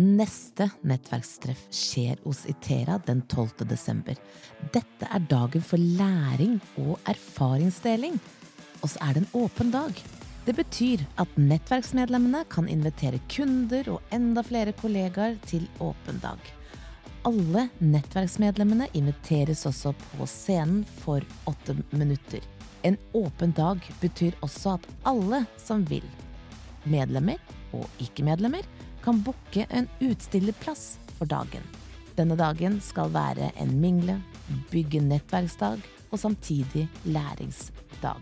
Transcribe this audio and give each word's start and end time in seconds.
Neste 0.00 0.70
nettverkstreff 0.80 1.66
skjer 1.70 2.16
hos 2.24 2.46
Itera 2.48 2.94
den 3.06 3.20
12. 3.28 3.66
desember. 3.68 4.16
Dette 4.72 5.08
er 5.12 5.26
dagen 5.28 5.64
for 5.66 5.76
læring 5.76 6.54
og 6.80 6.94
erfaringsdeling. 7.10 8.16
Og 8.80 8.94
så 8.94 9.02
er 9.04 9.18
det 9.18 9.24
en 9.26 9.42
åpen 9.42 9.74
dag. 9.74 9.92
Det 10.46 10.54
betyr 10.56 11.04
at 11.20 11.36
nettverksmedlemmene 11.36 12.46
kan 12.48 12.70
invitere 12.72 13.20
kunder 13.28 13.92
og 13.92 14.14
enda 14.14 14.40
flere 14.46 14.72
kollegaer 14.80 15.36
til 15.44 15.68
åpen 15.84 16.22
dag. 16.24 16.40
Alle 17.28 17.66
nettverksmedlemmene 17.84 18.88
inviteres 18.96 19.66
også 19.68 19.92
på 20.14 20.24
scenen 20.30 20.86
for 21.02 21.20
åtte 21.50 21.76
minutter. 21.92 22.40
En 22.88 22.96
åpen 23.12 23.52
dag 23.52 23.84
betyr 24.00 24.38
også 24.40 24.78
at 24.78 24.92
alle 25.04 25.44
som 25.60 25.84
vil, 25.92 26.06
medlemmer 26.88 27.36
og 27.76 27.84
ikke-medlemmer, 28.00 28.64
kan 29.04 29.22
booke 29.24 29.66
en 29.70 29.88
utstillerplass 30.00 30.98
for 31.18 31.26
dagen. 31.30 31.62
Denne 32.16 32.36
dagen 32.36 32.80
skal 32.84 33.12
være 33.14 33.52
en 33.60 33.80
mingle, 33.80 34.18
bygge 34.70 35.00
nettverksdag 35.04 35.80
og 36.10 36.18
samtidig 36.18 36.88
læringsdag. 37.04 38.20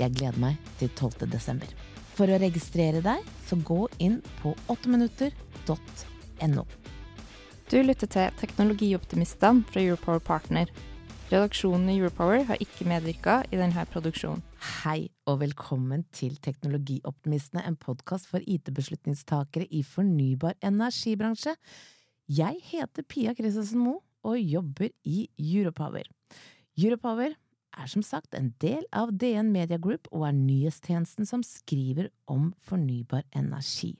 Jeg 0.00 0.14
gleder 0.16 0.38
meg 0.40 0.56
til 0.80 0.88
12. 0.96 1.28
desember. 1.30 1.68
For 2.16 2.26
å 2.28 2.40
registrere 2.40 3.00
deg, 3.04 3.18
så 3.46 3.56
gå 3.56 3.88
inn 4.02 4.20
på 4.40 4.54
8minutter.no. 4.72 6.64
Du 7.70 7.78
lytter 7.84 8.08
til 8.10 8.32
Teknologioptimistene 8.40 9.62
fra 9.68 9.80
Europower 9.84 10.18
Partner. 10.18 10.66
Redaksjonen 11.30 11.88
i 11.92 11.98
Europower 12.00 12.42
har 12.48 12.58
ikke 12.58 12.88
medvirka 12.90 13.42
i 13.52 13.60
denne 13.60 13.84
produksjonen. 13.92 14.42
Hei 14.60 15.06
og 15.24 15.38
velkommen 15.40 16.02
til 16.12 16.34
Teknologioptimistene, 16.44 17.62
en 17.64 17.78
podkast 17.80 18.26
for 18.28 18.44
IT-beslutningstakere 18.44 19.64
i 19.72 19.80
fornybar 19.80 20.58
energibransje. 20.60 21.54
Jeg 22.28 22.60
heter 22.68 23.06
Pia 23.08 23.32
Christensen 23.32 23.80
Moe 23.80 24.02
og 24.20 24.36
jobber 24.36 24.92
i 25.08 25.24
Europower. 25.40 26.04
Europower 26.76 27.32
er 27.72 27.88
som 27.88 28.04
sagt 28.04 28.36
en 28.36 28.52
del 28.60 28.84
av 28.92 29.14
DN 29.16 29.48
Media 29.48 29.80
Group 29.80 30.12
og 30.12 30.28
er 30.28 30.36
nyhetstjenesten 30.36 31.24
som 31.24 31.40
skriver 31.46 32.12
om 32.28 32.52
fornybar 32.68 33.24
energi. 33.32 33.94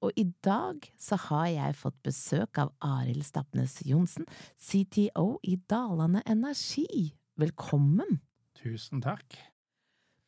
Og 0.00 0.16
i 0.16 0.30
dag 0.44 0.80
så 0.96 1.20
har 1.28 1.50
jeg 1.52 1.80
fått 1.84 2.00
besøk 2.04 2.64
av 2.64 2.72
Arild 2.80 3.28
Stapnes 3.28 3.82
Johnsen, 3.84 4.24
CTO 4.56 5.34
i 5.44 5.58
Dalane 5.68 6.24
Energi. 6.24 7.10
Velkommen! 7.36 8.22
Tusen 8.64 9.04
takk. 9.04 9.44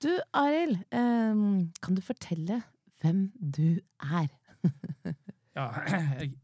Du, 0.03 0.11
Arild, 0.37 0.77
um, 0.93 1.73
kan 1.83 1.95
du 1.97 2.03
fortelle 2.05 2.63
hvem 3.01 3.31
du 3.41 3.79
er? 4.03 4.29
ja, 5.57 5.71
jeg 6.21 6.35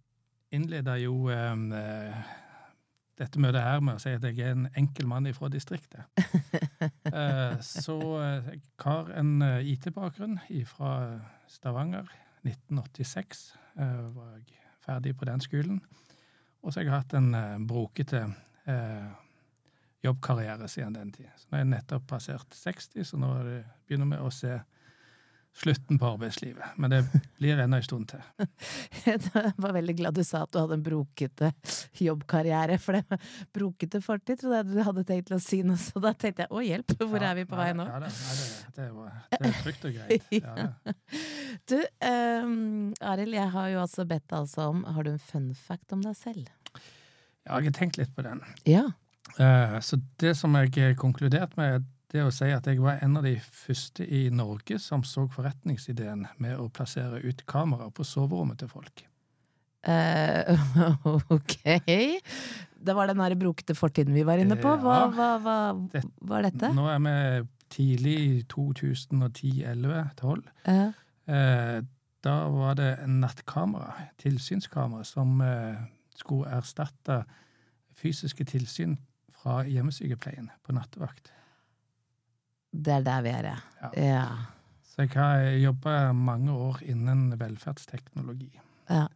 innleda 0.52 0.94
jo 0.96 1.28
um, 1.28 1.66
dette 3.20 3.42
møtet 3.44 3.60
her 3.60 3.84
med 3.84 3.98
å 3.98 4.00
si 4.00 4.14
at 4.16 4.24
jeg 4.24 4.40
er 4.40 4.56
en 4.56 4.70
enkel 4.80 5.08
mann 5.10 5.28
fra 5.36 5.50
distriktet. 5.52 6.08
uh, 7.12 7.60
så 7.84 7.98
jeg 8.24 8.62
har 8.86 9.12
en 9.20 9.34
IT-bakgrunn 9.44 10.40
fra 10.72 10.94
Stavanger 11.44 12.08
1986 12.48 13.50
uh, 13.76 14.08
var 14.16 14.38
jeg 14.38 14.62
ferdig 14.82 15.12
på 15.18 15.28
den 15.28 15.44
skolen. 15.44 15.82
Og 16.62 16.72
så 16.72 16.80
har 16.80 16.88
jeg 16.88 16.96
hatt 16.96 17.18
en 17.20 17.34
uh, 17.36 17.60
brokete 17.68 18.24
uh, 18.64 19.12
jobbkarriere 20.02 20.68
siden 20.68 20.96
den 20.98 21.12
tid. 21.14 21.30
Så 21.38 21.48
nå 21.48 21.58
er 21.58 21.64
jeg 21.64 21.72
nettopp 21.76 22.06
passert 22.10 22.54
60, 22.58 23.04
så 23.06 23.18
nå 23.20 23.32
begynner 23.86 24.16
vi 24.16 24.22
å 24.22 24.30
se 24.34 24.58
slutten 25.54 25.98
på 25.98 26.06
arbeidslivet. 26.06 26.64
Men 26.76 26.90
det 26.90 27.00
blir 27.38 27.58
ennå 27.60 27.76
en 27.76 27.84
stund 27.84 28.08
til. 28.08 28.22
Jeg 29.04 29.20
var 29.60 29.74
veldig 29.74 29.94
glad 29.98 30.16
du 30.16 30.22
sa 30.24 30.44
at 30.46 30.52
du 30.54 30.58
hadde 30.62 30.78
en 30.78 30.84
brokete 30.84 31.50
jobbkarriere, 32.00 32.78
for 32.80 32.96
det 32.96 33.18
brokete 33.54 34.00
fortid 34.04 34.40
trodde 34.40 34.62
jeg 34.62 34.70
du 34.70 34.80
hadde 34.86 35.04
tenkt 35.08 35.28
til 35.28 35.36
å 35.36 35.42
si 35.42 35.60
noe, 35.66 35.76
så 35.80 36.00
da 36.02 36.14
tenkte 36.16 36.46
jeg 36.46 36.54
å 36.54 36.62
hjelp, 36.64 36.94
hvor 37.02 37.18
ja, 37.18 37.32
er 37.32 37.40
vi 37.40 37.44
på 37.50 37.58
vei 37.58 37.68
nå? 37.76 37.86
Ja, 37.88 38.00
det, 38.02 38.10
det, 38.14 38.86
det, 38.86 38.88
det, 39.34 39.50
er 39.50 39.60
trygt 39.66 39.86
og 39.88 39.98
greit. 39.98 40.30
Ja, 40.42 40.94
du, 41.68 41.76
um, 42.08 42.94
Arild, 43.12 43.36
jeg 43.36 43.50
har 43.52 43.68
jo 43.74 43.82
altså 43.82 44.06
bedt 44.08 44.24
deg 44.30 44.38
altså 44.38 44.70
om 44.72 44.80
Har 44.88 45.04
du 45.04 45.12
en 45.12 45.20
fun 45.20 45.50
fact 45.54 45.92
om 45.94 46.00
deg 46.04 46.16
selv? 46.18 46.48
Ja, 47.44 47.58
jeg 47.58 47.68
har 47.68 47.76
tenkt 47.76 47.98
litt 48.00 48.14
på 48.16 48.24
den. 48.24 48.40
Ja. 48.68 48.86
Uh, 49.38 49.78
så 49.80 49.98
det 50.20 50.34
som 50.36 50.54
jeg 50.58 50.96
konkluderte 51.00 51.56
med, 51.60 51.86
det 52.12 52.24
å 52.26 52.32
si 52.34 52.50
at 52.52 52.66
jeg 52.68 52.82
var 52.82 53.00
en 53.00 53.16
av 53.16 53.24
de 53.24 53.38
første 53.40 54.04
i 54.04 54.26
Norge 54.34 54.76
som 54.82 55.04
så 55.06 55.24
forretningsideen 55.32 56.26
med 56.42 56.58
å 56.60 56.68
plassere 56.68 57.22
ut 57.24 57.40
kamera 57.48 57.88
på 57.94 58.04
soverommet 58.04 58.60
til 58.60 58.68
folk. 58.72 59.04
Uh, 59.88 60.52
ok. 61.36 61.54
Det 62.82 62.96
var 62.98 63.08
den 63.08 63.22
der 63.22 63.34
brukte 63.40 63.74
fortiden 63.78 64.14
vi 64.14 64.26
var 64.28 64.42
inne 64.42 64.58
på. 64.60 64.74
Hva, 64.82 65.06
hva, 65.08 65.30
hva, 65.40 65.56
hva 65.72 66.02
var 66.34 66.44
dette? 66.46 66.72
Nå 66.76 66.84
er 66.92 67.00
vi 67.06 67.16
tidlig 67.72 68.16
i 68.20 68.44
2010-11-12. 68.52 70.44
Uh. 70.68 71.80
Da 72.22 72.34
var 72.54 72.76
det 72.78 72.90
en 73.02 73.16
nattkamera, 73.22 73.96
tilsynskamera, 74.22 75.02
som 75.02 75.40
skulle 76.14 76.52
erstatte 76.54 77.24
fysiske 77.98 78.44
tilsyn 78.46 78.94
fra 79.42 79.62
hjemmesykepleien 79.66 80.50
på 80.62 80.74
nattevakt. 80.76 81.32
Det 82.72 82.92
er 82.94 83.04
der 83.04 83.24
vi 83.24 83.32
er, 83.34 83.48
ja. 83.50 83.90
ja. 83.98 84.26
Så 84.86 85.04
jeg 85.04 85.16
har 85.16 85.48
jobba 85.60 86.12
mange 86.12 86.52
år 86.52 86.78
innen 86.88 87.32
velferdsteknologi. 87.40 88.52
Ja. 88.88 89.06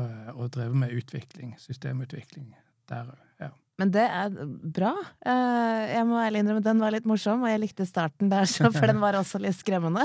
Og, 0.00 0.10
og 0.34 0.50
drevet 0.54 0.76
med 0.76 0.96
utvikling, 0.96 1.54
systemutvikling 1.60 2.54
der 2.90 3.12
òg. 3.12 3.26
Ja. 3.40 3.50
Men 3.80 3.92
det 3.94 4.02
er 4.04 4.34
bra. 4.76 4.92
Eh, 5.24 5.84
jeg 5.94 6.08
må 6.08 6.18
ærlig 6.20 6.42
innrømme 6.42 6.64
den 6.64 6.82
var 6.82 6.92
litt 6.92 7.06
morsom, 7.08 7.46
og 7.46 7.52
jeg 7.52 7.62
likte 7.62 7.86
starten 7.88 8.32
der, 8.32 8.44
for 8.76 8.90
den 8.90 9.00
var 9.00 9.16
også 9.16 9.40
litt 9.40 9.56
skremmende. 9.56 10.04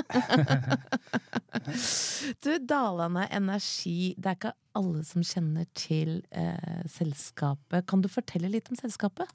du, 2.46 2.54
Dalane 2.64 3.26
Energi, 3.36 4.14
det 4.16 4.32
er 4.32 4.40
ikke 4.40 4.54
alle 4.80 5.04
som 5.08 5.26
kjenner 5.28 5.68
til 5.76 6.22
eh, 6.32 6.86
selskapet. 6.92 7.84
Kan 7.90 8.06
du 8.06 8.08
fortelle 8.12 8.54
litt 8.54 8.72
om 8.72 8.80
selskapet? 8.80 9.28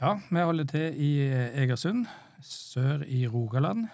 Ja, 0.00 0.16
vi 0.32 0.42
holder 0.50 0.66
til 0.74 0.98
i 0.98 1.12
Egersund 1.60 2.08
sør 2.42 3.04
i 3.06 3.26
Rogaland. 3.28 3.88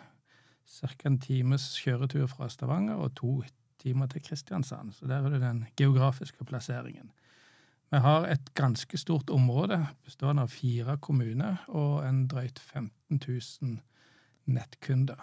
Ca. 0.66 0.88
en 1.06 1.18
times 1.22 1.76
kjøretur 1.80 2.26
fra 2.30 2.48
Stavanger 2.50 2.98
og 3.00 3.14
to 3.16 3.38
timer 3.80 4.10
til 4.10 4.22
Kristiansand. 4.22 4.92
Så 4.92 5.06
der 5.06 5.24
er 5.24 5.30
det 5.30 5.40
den 5.40 5.64
geografiske 5.76 6.44
plasseringen. 6.44 7.12
Vi 7.90 7.98
har 8.02 8.26
et 8.26 8.48
ganske 8.58 8.98
stort 8.98 9.30
område 9.30 9.78
bestående 10.04 10.42
av 10.42 10.50
fire 10.50 10.96
kommuner 10.98 11.62
og 11.68 12.02
en 12.06 12.24
drøyt 12.30 12.58
15 12.58 13.20
000 13.22 13.76
nettkunder. 14.50 15.20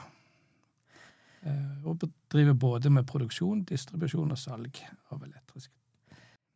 Eh, 1.43 1.87
og 1.87 2.05
driver 2.31 2.55
både 2.55 2.91
med 2.93 3.07
produksjon, 3.07 3.65
distribusjon 3.67 4.31
og 4.31 4.39
salg 4.39 4.79
av 5.11 5.23
elektrisk. 5.25 5.71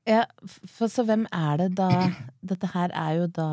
Ja, 0.08 0.24
for 0.48 0.88
så 0.88 1.04
hvem 1.04 1.26
er 1.36 1.60
det 1.60 1.74
da 1.76 1.90
Dette 2.54 2.70
her 2.72 2.94
er 2.96 3.18
jo 3.20 3.28
da 3.28 3.50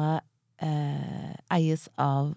eh, 0.62 1.34
eies 1.56 1.88
av 1.98 2.36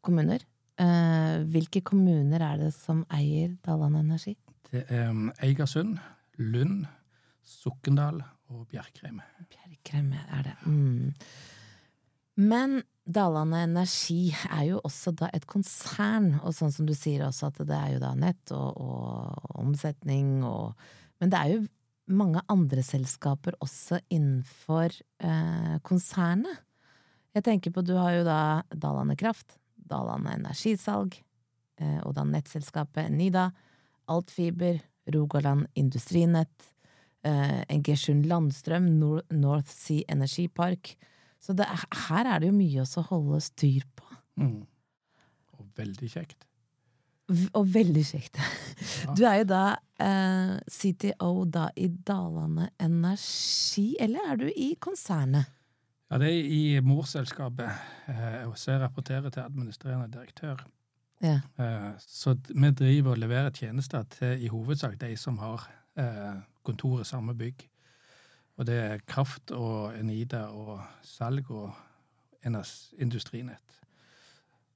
kommuner. 0.00 0.46
Eh, 0.80 1.44
hvilke 1.52 1.82
kommuner 1.84 2.40
er 2.40 2.56
det 2.62 2.72
som 2.76 3.04
eier 3.12 3.52
Dalane 3.66 4.00
Energi? 4.00 4.38
Det 4.70 4.86
er 4.88 5.10
um, 5.10 5.28
Eigersund, 5.44 5.98
Lund, 6.40 6.86
Sokndal 7.44 8.22
og 8.52 8.66
Bjerkreim. 8.70 9.20
Bjerkreim 9.52 10.12
er 10.18 10.46
det. 10.46 10.54
Mm. 10.66 11.12
Men 12.38 12.78
Dalane 13.08 13.64
Energi 13.64 14.28
er 14.50 14.68
jo 14.68 14.82
også 14.84 15.14
da 15.16 15.30
et 15.34 15.46
konsern, 15.48 16.34
og 16.42 16.52
sånn 16.56 16.72
som 16.74 16.86
du 16.88 16.94
sier 16.96 17.24
også, 17.26 17.48
at 17.48 17.62
det 17.66 17.76
er 17.76 17.94
jo 17.96 18.02
da 18.02 18.12
nett 18.18 18.52
og, 18.54 18.78
og 18.78 19.58
omsetning 19.64 20.44
og 20.46 20.78
Men 21.18 21.32
det 21.32 21.38
er 21.38 21.50
jo 21.50 21.62
mange 22.14 22.40
andre 22.48 22.82
selskaper 22.86 23.56
også 23.64 23.98
innenfor 24.14 24.92
eh, 25.18 25.78
konsernet. 25.82 26.60
Jeg 27.34 27.44
tenker 27.48 27.72
på, 27.74 27.82
du 27.82 27.96
har 27.98 28.12
jo 28.14 28.22
da 28.26 28.62
Dalane 28.70 29.16
Kraft, 29.18 29.58
Dalane 29.74 30.36
Energisalg, 30.38 31.16
eh, 31.80 31.98
og 32.06 32.14
da 32.14 32.24
nettselskapet 32.28 33.10
Nida, 33.10 33.48
Altfiber, 34.08 34.78
Rogaland 35.10 35.66
Industrinett, 35.74 36.70
eh, 37.24 37.62
Engersund 37.68 38.26
Landstrøm, 38.26 38.88
North 39.30 39.70
Sea 39.70 40.04
Energipark, 40.08 40.96
Så 41.40 41.54
det 41.54 41.66
er, 41.70 41.84
her 42.08 42.26
er 42.26 42.40
det 42.40 42.48
jo 42.48 42.56
mye 42.56 42.82
å 42.82 43.02
holde 43.12 43.40
styr 43.40 43.84
på. 43.94 44.06
Mm. 44.42 44.66
Og 45.58 45.66
veldig 45.78 46.08
kjekt. 46.10 46.44
Og 47.54 47.68
veldig 47.74 48.02
kjekt. 48.08 48.40
Ja. 49.04 49.12
Du 49.14 49.22
er 49.28 49.36
jo 49.42 49.44
da 49.50 49.62
eh, 50.00 50.56
CTO 50.66 51.44
da 51.44 51.68
i 51.76 51.86
Dalane 51.88 52.70
Energi, 52.80 53.92
eller 54.00 54.32
er 54.32 54.40
du 54.40 54.46
i 54.48 54.72
konsernet? 54.80 55.46
Ja, 56.08 56.18
det 56.18 56.30
er 56.32 56.50
i 56.56 56.80
morselskapet, 56.80 57.68
eh, 58.08 58.42
og 58.48 58.56
så 58.58 58.72
jeg 58.72 58.82
rapporterer 58.82 59.30
til 59.30 59.44
administrerende 59.44 60.08
direktør. 60.10 60.64
Ja. 61.22 61.40
Eh, 61.60 61.90
Så 62.00 62.34
vi 62.48 62.70
driver 62.70 63.12
og 63.12 63.18
leverer 63.18 63.50
tjenester 63.54 64.02
til 64.10 64.42
i 64.42 64.48
hovedsak 64.48 64.98
de 65.00 65.14
som 65.16 65.38
har 65.38 65.68
eh, 65.98 66.38
kontor 66.66 67.02
i 67.02 67.08
samme 67.08 67.34
bygg. 67.38 67.66
Og 68.58 68.66
det 68.66 68.78
er 68.82 69.02
kraft 69.06 69.52
og 69.54 69.92
Enida 69.98 70.46
og 70.50 70.80
salg 71.06 71.50
og 71.54 71.72
enas- 72.46 72.92
industrinett. 72.98 73.62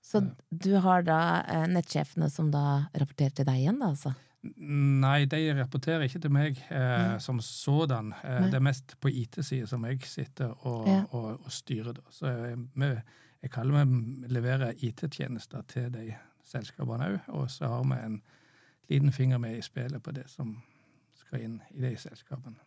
Så 0.02 0.20
du 0.50 0.74
har 0.82 1.02
da 1.06 1.20
eh, 1.48 1.64
nettsjefene 1.70 2.28
som 2.30 2.50
da 2.52 2.84
rapporterer 2.98 3.34
til 3.38 3.46
deg 3.48 3.62
igjen, 3.62 3.78
da, 3.82 3.88
altså? 3.94 4.12
Nei, 4.42 5.24
de 5.30 5.38
rapporterer 5.54 6.02
ikke 6.08 6.18
til 6.24 6.32
meg 6.34 6.58
eh, 6.74 7.12
som 7.22 7.38
sådan. 7.42 8.10
Eh, 8.26 8.48
det 8.50 8.58
er 8.58 8.64
mest 8.66 8.96
på 9.00 9.10
IT-sida 9.10 9.68
som 9.70 9.84
jeg 9.86 10.00
sitter 10.10 10.50
og, 10.66 10.88
Ja. 10.90 11.04
og, 11.14 11.44
og 11.46 11.52
styrer. 11.54 11.92
Da. 11.94 12.02
Så 12.10 12.26
jeg, 12.32 12.58
jeg 13.42 13.50
kaller 13.54 13.84
vi 13.86 14.26
leverer 14.34 14.74
IT-tjenester 14.82 15.62
til 15.70 15.90
de 15.94 16.08
selskapene 16.44 17.06
òg. 17.12 17.20
Og 17.38 17.50
så 17.54 17.70
har 17.70 17.86
vi 17.86 18.00
en 18.04 18.18
liten 18.90 19.12
finger 19.14 19.38
med 19.38 19.56
i 19.58 19.62
spillet 19.62 20.02
på 20.02 20.10
det 20.18 20.26
som 20.30 20.56
skal 21.32 21.48
inn 21.48 21.56
i 21.72 21.80
de 21.80 21.96
selskapene. 21.96 22.60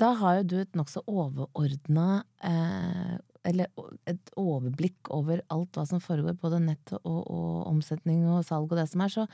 Da 0.00 0.14
har 0.18 0.40
jo 0.40 0.48
du 0.50 0.56
et 0.58 0.74
nokså 0.74 1.04
overordna 1.06 2.24
eh, 2.42 3.14
Eller 3.46 3.68
et 4.10 4.30
overblikk 4.40 5.10
over 5.12 5.42
alt 5.52 5.76
hva 5.76 5.84
som 5.86 6.00
foregår, 6.00 6.32
både 6.40 6.62
nett 6.64 6.94
og, 6.96 7.20
og 7.28 7.66
omsetning 7.68 8.24
og 8.26 8.42
salg 8.48 8.72
og 8.72 8.78
det 8.80 8.88
som 8.88 9.04
er. 9.04 9.12
Så 9.12 9.26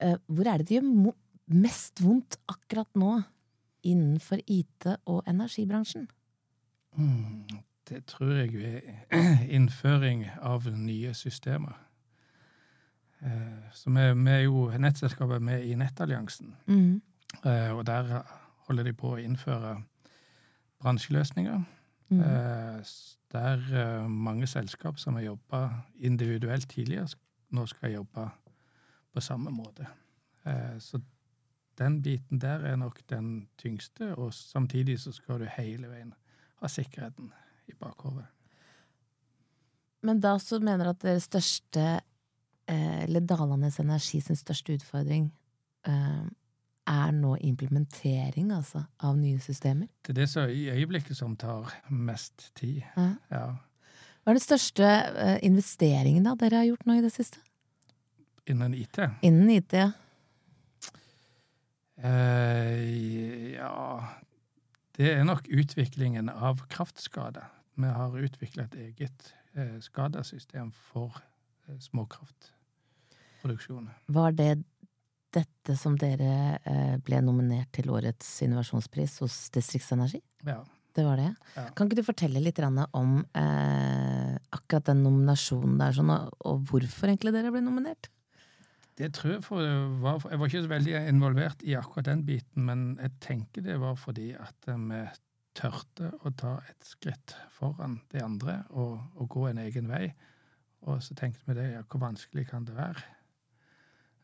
eh, 0.00 0.16
hvor 0.26 0.48
er 0.48 0.58
det 0.58 0.70
det 0.70 0.78
gjør 0.78 1.12
mest 1.52 2.00
vondt 2.00 2.38
akkurat 2.48 2.88
nå 2.96 3.18
innenfor 3.84 4.40
IT- 4.48 4.88
og 5.06 5.20
energibransjen? 5.28 6.08
Mm, 6.96 7.44
det 7.92 8.06
tror 8.08 8.40
jeg 8.40 8.56
er 8.64 9.44
innføring 9.58 10.24
av 10.40 10.64
nye 10.72 11.12
systemer. 11.14 11.76
Eh, 13.20 13.68
så 13.76 13.92
vi, 13.92 14.08
vi 14.24 14.32
er 14.32 14.42
jo 14.46 14.64
nettselskapet 14.80 15.44
med 15.44 15.68
i 15.68 15.76
Nettalliansen. 15.76 16.56
Mhm. 16.66 16.96
Eh, 17.44 17.76
og 17.76 17.86
der 17.86 18.22
holder 18.66 18.88
de 18.88 18.94
på 18.96 19.12
å 19.14 19.20
innføre 19.20 19.76
bransjeløsninger. 20.82 21.62
Mhm. 22.08 22.20
Eh, 22.20 22.92
der 23.32 23.64
eh, 23.76 24.08
mange 24.08 24.46
selskap 24.46 24.98
som 24.98 25.18
har 25.18 25.26
jobba 25.26 25.68
individuelt 26.00 26.68
tidligere, 26.70 27.08
nå 27.50 27.66
skal 27.66 27.92
jobbe 27.92 28.28
på 29.12 29.20
samme 29.20 29.50
måte. 29.50 29.86
Så 30.80 31.00
den 31.78 32.02
biten 32.02 32.40
der 32.40 32.62
er 32.64 32.76
nok 32.76 33.00
den 33.10 33.48
tyngste, 33.58 34.14
og 34.16 34.34
samtidig 34.34 35.00
så 35.00 35.12
skal 35.12 35.40
du 35.40 35.44
hele 35.44 35.90
veien 35.90 36.14
ha 36.60 36.68
sikkerheten 36.68 37.32
i 37.68 37.74
bakhodet. 37.80 38.24
Men 40.02 40.20
da 40.20 40.38
så 40.38 40.58
mener 40.58 40.84
du 40.84 40.90
at 40.90 41.02
deres 41.02 41.22
største 41.28 42.00
Eller 42.68 43.20
Dalanes 43.20 43.78
Energi 43.80 44.20
sin 44.20 44.36
største 44.36 44.72
utfordring 44.72 45.30
er 46.88 47.10
nå 47.14 47.34
implementering, 47.44 48.52
altså, 48.56 48.82
av 49.04 49.16
nye 49.18 49.38
systemer? 49.42 49.86
Det 50.02 50.10
er 50.14 50.18
det 50.22 50.28
som 50.32 50.50
i 50.50 50.68
øyeblikket 50.72 51.16
som 51.16 51.36
tar 51.36 51.72
mest 51.88 52.50
tid. 52.58 52.82
Ja. 52.96 53.10
Ja. 53.30 53.46
Hva 54.22 54.32
er 54.32 54.36
den 54.36 54.44
største 54.44 54.84
eh, 54.84 55.38
investeringen 55.46 56.24
da 56.26 56.34
dere 56.36 56.56
har 56.62 56.68
gjort 56.68 56.86
nå 56.88 56.92
i 56.98 57.04
det 57.04 57.12
siste? 57.14 57.38
Innen 58.48 58.74
IT. 58.76 58.98
Innen 59.24 59.50
IT, 59.52 59.72
ja. 59.76 59.90
Eh, 61.98 63.54
ja 63.54 64.00
Det 64.96 65.14
er 65.14 65.24
nok 65.24 65.48
utviklingen 65.48 66.28
av 66.28 66.66
kraftskade. 66.70 67.42
Vi 67.78 67.86
har 67.86 68.18
utvikla 68.18 68.62
et 68.66 68.74
eget 68.74 69.34
eh, 69.54 69.80
skadesystem 69.80 70.72
for 70.72 71.22
eh, 71.68 71.78
småkraftproduksjon. 71.78 73.88
Var 74.08 74.30
det 74.38 74.64
dette 75.34 75.76
som 75.76 75.96
dere 76.00 76.58
eh, 76.64 76.96
ble 77.04 77.20
nominert 77.24 77.70
til 77.76 77.90
årets 77.92 78.26
innovasjonspris 78.46 79.18
hos 79.24 79.38
Distriktsenergi? 79.54 80.22
Ja. 80.48 80.62
Det 80.96 81.04
var 81.06 81.20
det? 81.20 81.30
Ja. 81.54 81.68
Kan 81.76 81.86
ikke 81.86 82.00
du 82.00 82.06
fortelle 82.06 82.40
litt 82.42 82.58
om 82.58 83.18
eh, 83.38 84.32
akkurat 84.56 84.88
den 84.88 85.04
nominasjonen 85.04 85.76
der, 85.78 85.94
sånn, 85.94 86.10
og, 86.10 86.64
hvorfor 86.66 87.12
egentlig 87.12 87.34
dere 87.36 87.52
ble 87.54 87.62
nominert? 87.62 88.08
Det 88.98 89.12
tror 89.14 89.36
jeg 89.36 89.44
for 89.46 89.62
var 90.02 90.24
Jeg 90.26 90.40
var 90.40 90.50
ikke 90.50 90.62
så 90.64 90.70
veldig 90.72 90.94
involvert 91.06 91.60
i 91.62 91.76
akkurat 91.78 92.08
den 92.08 92.24
biten, 92.26 92.64
men 92.66 92.88
jeg 92.98 93.14
tenker 93.22 93.62
det 93.62 93.76
var 93.78 93.94
fordi 94.00 94.32
at 94.34 94.70
eh, 94.72 94.80
vi 94.88 95.04
tørte 95.58 96.10
å 96.26 96.32
ta 96.38 96.56
et 96.70 96.86
skritt 96.86 97.36
foran 97.54 98.00
de 98.12 98.22
andre 98.22 98.60
og, 98.70 98.98
og 99.18 99.30
gå 99.30 99.46
en 99.48 99.62
egen 99.62 99.90
vei. 99.90 100.08
Og 100.86 101.02
så 101.02 101.14
tenkte 101.18 101.46
vi 101.46 101.56
det, 101.58 101.72
ja, 101.76 101.84
hvor 101.86 102.02
vanskelig 102.02 102.46
kan 102.50 102.66
det 102.66 102.76
være? 102.78 103.02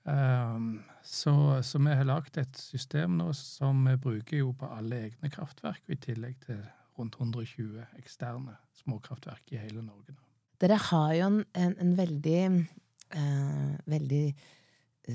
Um, 0.05 0.83
så, 1.01 1.33
så 1.65 1.81
vi 1.81 1.95
har 1.97 2.05
lagd 2.05 2.37
et 2.41 2.59
system 2.61 3.17
nå 3.17 3.31
som 3.39 3.87
vi 3.89 3.95
bruker 3.97 4.43
jo 4.43 4.51
på 4.59 4.69
alle 4.69 5.07
egne 5.07 5.31
kraftverk, 5.33 5.81
i 5.89 5.97
tillegg 5.97 6.37
til 6.45 6.61
rundt 6.99 7.17
120 7.19 7.81
eksterne 7.99 8.59
småkraftverk 8.83 9.55
i 9.55 9.63
hele 9.63 9.83
Norge. 9.83 10.17
Dere 10.61 10.77
har 10.91 11.15
jo 11.17 11.31
en, 11.31 11.41
en, 11.59 11.73
en 11.83 11.95
veldig 11.99 12.43
eh, 12.45 13.73
veldig 13.91 14.27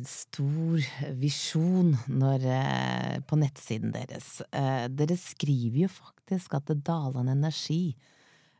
stor 0.05 0.83
visjon 1.17 1.95
når, 2.07 2.45
eh, 2.45 3.19
på 3.25 3.37
nettsiden 3.39 3.93
deres. 3.93 4.41
Eh, 4.53 4.85
dere 4.89 5.17
skriver 5.17 5.85
jo 5.87 5.89
faktisk 5.89 6.53
at 6.59 6.69
Dalane 6.85 7.33
Energi 7.33 7.95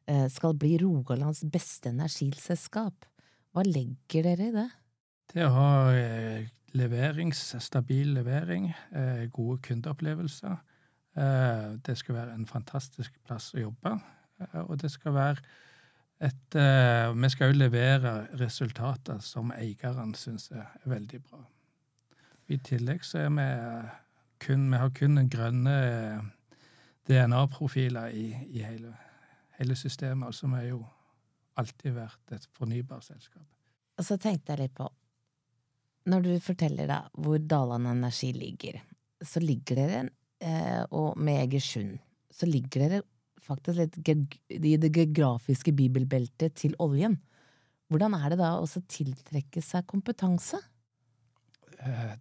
eh, 0.08 0.28
skal 0.30 0.58
bli 0.58 0.78
Rogalands 0.82 1.44
beste 1.46 1.90
energiselskap. 1.90 3.06
Hva 3.54 3.66
legger 3.66 4.26
dere 4.26 4.50
i 4.50 4.56
det? 4.56 4.70
Det 5.30 5.46
å 5.46 5.54
ha 5.54 5.72
eh, 5.94 6.48
leverings, 6.74 7.42
stabil 7.62 8.16
levering, 8.16 8.72
eh, 8.98 9.28
gode 9.34 9.60
kundeopplevelser. 9.68 10.56
Eh, 11.20 11.66
det 11.86 11.98
skal 11.98 12.16
være 12.16 12.34
en 12.34 12.48
fantastisk 12.50 13.14
plass 13.28 13.52
å 13.54 13.62
jobbe. 13.68 13.94
Og 14.66 14.78
det 14.80 14.90
skal 14.92 15.14
være 15.14 15.42
et 16.20 16.56
Vi 17.16 17.30
skal 17.30 17.52
jo 17.52 17.60
levere 17.60 18.28
resultater 18.40 19.20
som 19.20 19.52
eierne 19.52 20.16
syns 20.16 20.50
er 20.52 20.66
veldig 20.86 21.20
bra. 21.24 21.40
I 22.48 22.58
tillegg 22.58 23.04
så 23.04 23.20
er 23.20 23.30
vi 23.36 23.48
kun 24.40 24.72
Vi 24.72 24.78
har 24.78 24.90
kun 24.90 25.30
grønne 25.30 25.76
DNA-profiler 27.08 28.16
i, 28.16 28.32
i 28.48 28.64
hele, 28.64 28.94
hele 29.60 29.76
systemet. 29.76 30.28
Altså 30.28 30.48
vi 30.48 30.56
har 30.56 30.70
jo 30.70 30.86
alltid 31.56 31.92
vært 31.92 32.32
et 32.32 32.48
fornybarselskap. 32.58 33.48
Og 34.00 34.06
så 34.06 34.18
tenkte 34.18 34.54
jeg 34.54 34.60
litt 34.60 34.76
på 34.76 34.88
Når 36.10 36.26
du 36.26 36.32
forteller 36.42 36.90
da 36.90 37.04
hvor 37.20 37.40
Dalane 37.42 37.94
Energi 37.94 38.32
ligger, 38.34 38.80
så 39.22 39.42
ligger 39.44 39.82
dere 39.82 40.04
eh, 40.42 40.84
og 40.96 41.18
med 41.20 41.44
Egersund 41.44 41.98
så 42.34 42.48
ligger 42.48 42.86
dere 42.86 43.02
faktisk 43.44 43.80
litt 43.80 44.38
i 44.54 44.76
det 44.80 44.92
geografiske 44.94 45.74
bibelbeltet 45.76 46.56
til 46.60 46.76
oljen. 46.80 47.18
Hvordan 47.90 48.16
er 48.20 48.34
det 48.34 48.40
da 48.42 48.52
å 48.62 48.68
tiltrekke 48.70 49.64
seg 49.66 49.88
kompetanse? 49.90 50.60
Eh, 51.80 52.14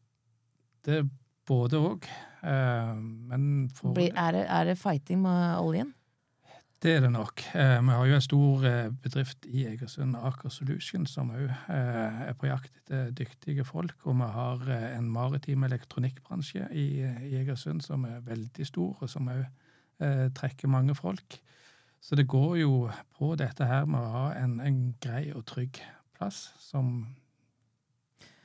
Det 0.87 1.03
er 1.03 1.09
både 1.49 1.81
òg. 1.83 2.09
Men 2.41 3.69
for, 3.75 3.99
er, 3.99 4.33
det, 4.33 4.45
er 4.47 4.69
det 4.71 4.79
fighting 4.79 5.21
med 5.25 5.59
oljen? 5.61 5.91
Det 6.83 6.93
er 6.95 7.01
det 7.01 7.11
nok. 7.13 7.43
Eh, 7.55 7.83
Vi 7.83 7.91
har 7.91 8.07
jo 8.07 8.15
en 8.15 8.21
stor 8.21 8.65
eh, 8.67 8.91
bedrift 9.03 9.47
i 9.47 9.65
Egersund, 9.67 10.17
Aker 10.17 10.49
Solution, 10.49 11.07
som 11.07 11.31
òg 11.31 11.51
er 11.69 12.35
på 12.39 12.47
jakt 12.47 12.71
etter 12.77 13.11
dyktige 13.11 13.65
folk. 13.65 13.95
Og 14.05 14.15
vi 14.15 14.29
har 14.37 14.63
eh, 14.71 14.97
en 14.99 15.11
maritim 15.11 15.65
elektronikkbransje 15.67 16.69
i, 16.73 16.87
i 17.03 17.35
Egersund 17.41 17.83
som 17.83 18.05
er 18.05 18.21
veldig 18.21 18.67
stor, 18.67 18.97
og 19.01 19.11
som 19.11 19.29
òg 19.29 19.45
trekker 20.39 20.71
mange 20.71 20.95
folk. 20.95 21.41
Så 22.01 22.15
det 22.15 22.29
går 22.31 22.57
jo 22.61 22.91
på 23.19 23.33
dette 23.35 23.67
her 23.67 23.89
med 23.91 23.99
å 23.99 24.13
ha 24.13 24.27
en, 24.39 24.61
en 24.63 24.95
grei 25.03 25.33
og 25.35 25.43
trygg 25.51 25.81
plass 26.15 26.53
som 26.63 27.09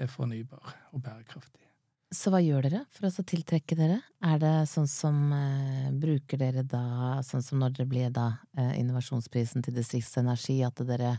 er 0.02 0.10
fornybar 0.10 0.74
og 0.92 1.04
bærekraftig. 1.06 1.73
Så 2.13 2.29
hva 2.29 2.39
gjør 2.43 2.67
dere 2.67 2.84
for 2.93 3.08
å 3.10 3.25
tiltrekke 3.25 3.75
dere? 3.77 3.98
Er 4.22 4.38
det 4.41 4.51
sånn 4.70 4.88
som 4.89 5.15
eh, 5.34 5.88
Bruker 5.98 6.38
dere 6.38 6.62
da, 6.70 7.22
sånn 7.25 7.41
som 7.41 7.62
når 7.63 7.74
det 7.79 7.88
blir 7.89 8.12
da 8.13 8.27
eh, 8.58 8.75
innovasjonsprisen 8.79 9.65
til 9.65 9.74
Distriktsenergi, 9.79 10.60
at 10.67 10.84
dere 10.86 11.15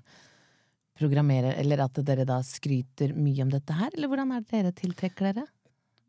programmerer, 0.94 1.56
eller 1.58 1.82
at 1.82 1.98
dere 2.06 2.26
da 2.28 2.38
skryter 2.46 3.14
mye 3.18 3.42
om 3.42 3.50
dette 3.50 3.74
her, 3.74 3.90
eller 3.96 4.10
hvordan 4.12 4.36
er 4.36 4.44
det 4.44 4.52
dere 4.52 4.74
tiltrekker 4.78 5.32
dere? 5.32 5.46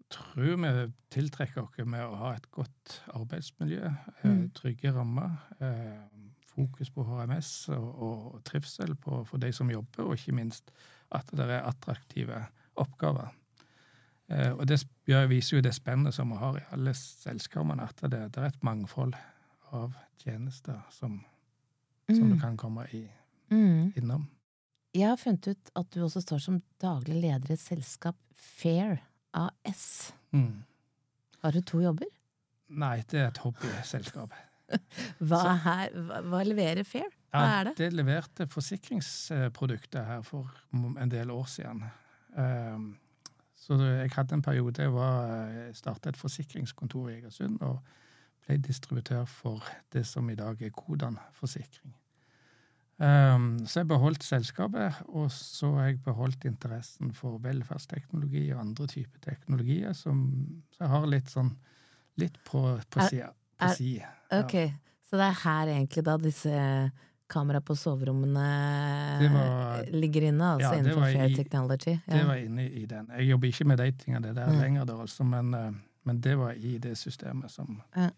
Jeg 0.05 0.19
tror 0.19 0.59
vi 0.61 0.73
tiltrekker 1.15 1.63
oss 1.63 1.79
med 1.89 2.03
å 2.05 2.19
ha 2.19 2.35
et 2.35 2.45
godt 2.53 2.99
arbeidsmiljø, 3.17 3.87
eh, 3.89 4.27
Mm. 4.29 4.51
trygge 4.53 4.93
rammer, 4.93 5.33
eh, 5.59 6.03
fokus 6.45 6.91
på 6.93 7.03
HMS 7.03 7.69
og, 7.73 7.87
og 8.05 8.43
trivsel 8.45 8.93
på, 8.95 9.25
for 9.25 9.41
de 9.41 9.49
som 9.51 9.67
jobber, 9.71 10.05
og 10.05 10.13
ikke 10.13 10.37
minst 10.37 10.69
at 11.11 11.25
det 11.33 11.49
er 11.49 11.65
attraktive 11.65 12.45
oppgaver. 12.77 13.33
Eh, 14.27 14.51
og 14.51 14.65
det 14.67 14.79
viser 15.29 15.57
jo 15.57 15.63
det 15.65 15.75
spennet 15.77 16.15
som 16.15 16.31
vi 16.33 16.39
har 16.41 16.57
i 16.57 16.65
alle 16.73 16.93
selskapene, 16.97 17.85
at 17.85 18.01
det, 18.09 18.21
det, 18.33 18.41
er 18.41 18.49
et 18.49 18.65
mangfold 18.65 19.13
av 19.75 19.93
tjenester 20.23 20.79
som, 20.93 21.19
som 22.09 22.23
mm. 22.23 22.31
du 22.33 22.39
kan 22.41 22.57
komme 22.57 22.87
i, 22.95 23.03
mm. 23.53 23.93
innom. 23.99 24.25
Jeg 24.95 25.11
har 25.11 25.19
funnet 25.19 25.51
ut 25.51 25.73
at 25.75 25.91
du 25.91 26.01
også 26.05 26.23
står 26.23 26.41
som 26.41 26.61
daglig 26.81 27.19
leder 27.19 27.51
i 27.51 27.57
et 27.57 27.61
selskap 27.61 28.17
Fair 28.35 29.01
AS. 29.35 30.13
Mm. 30.31 30.63
Har 31.43 31.53
du 31.53 31.61
to 31.61 31.81
jobber? 31.83 32.09
Nei, 32.71 32.97
det 33.11 33.19
er 33.19 33.27
et 33.29 33.41
hobbyselskap. 33.43 34.33
hva, 35.29 35.41
her, 35.61 35.91
hva, 35.93 36.21
hva, 36.25 36.41
leverer 36.47 36.87
Fair? 36.87 37.11
Hva 37.35 37.43
ja, 37.43 37.57
er 37.59 37.67
det? 37.67 37.73
Det 37.83 37.89
leverte 37.93 38.47
forsikringsprodukter 38.49 40.07
her 40.07 40.23
for 40.25 40.49
en 40.73 41.11
del 41.11 41.33
år 41.35 41.49
siden. 41.51 41.83
Um, 42.33 42.87
så 43.55 43.77
jeg 43.81 44.11
hadde 44.15 44.35
en 44.35 44.45
periode 44.45 44.83
jeg, 44.83 44.93
var, 44.93 45.29
jeg 45.49 45.75
startet 45.75 46.13
et 46.13 46.19
forsikringskontor 46.19 47.09
i 47.09 47.19
Egersund 47.19 47.61
og 47.65 47.79
ble 48.45 48.57
distributør 48.61 49.25
for 49.29 49.63
det 49.93 50.05
som 50.07 50.29
i 50.29 50.37
dag 50.37 50.61
er 50.61 50.73
Kodan 50.75 51.17
forsikring. 51.33 51.95
Um, 52.95 53.57
så 53.67 53.81
jeg 53.81 53.89
beholdt 53.89 54.23
selskapet, 54.23 55.01
og 55.11 55.31
så 55.31 55.73
har 55.75 55.89
jeg 55.89 56.03
beholdt 56.05 56.45
interessen 56.47 57.11
for 57.13 57.41
velferdsteknologi 57.43 58.45
og 58.53 58.61
andre 58.61 58.87
typer 58.87 59.19
teknologier, 59.25 59.91
som 59.93 60.21
så 60.71 60.85
jeg 60.85 60.93
har 60.93 61.09
litt 61.11 61.31
sånn 61.31 61.51
litt 62.21 62.37
på, 62.47 62.61
på 62.91 63.09
sida. 63.09 63.33
Si, 63.75 63.97
ok, 64.35 64.53
ja. 64.55 64.71
så 65.03 65.19
det 65.19 65.27
er 65.27 65.37
her 65.41 65.73
egentlig 65.73 66.05
da 66.07 66.15
disse 66.19 66.55
kamera 67.27 67.61
på 67.61 67.75
soverommene 67.75 69.29
var, 69.33 69.85
ligger 69.91 70.27
inne, 70.29 70.51
altså 70.55 70.73
ja, 70.73 70.79
innenfor 70.79 71.01
Fair 71.01 71.31
i, 71.31 71.35
Technology? 71.35 71.95
Ja. 72.05 72.13
Det 72.13 72.27
var 72.27 72.41
inne 72.41 72.67
i 72.69 72.85
den. 72.85 73.09
Jeg 73.17 73.29
jobber 73.31 73.47
ikke 73.47 73.67
med 73.71 73.81
de 73.81 73.89
tingene 74.03 74.33
der 74.35 74.51
mm. 74.51 74.59
lenger, 74.61 74.85
da, 74.85 74.99
altså, 75.01 75.25
men, 75.27 75.53
eh, 75.53 75.71
men, 76.05 76.21
det 76.21 76.35
var 76.39 76.53
i 76.53 76.77
det 76.81 76.95
systemet 76.99 77.51
som 77.51 77.81
ja. 77.95 78.11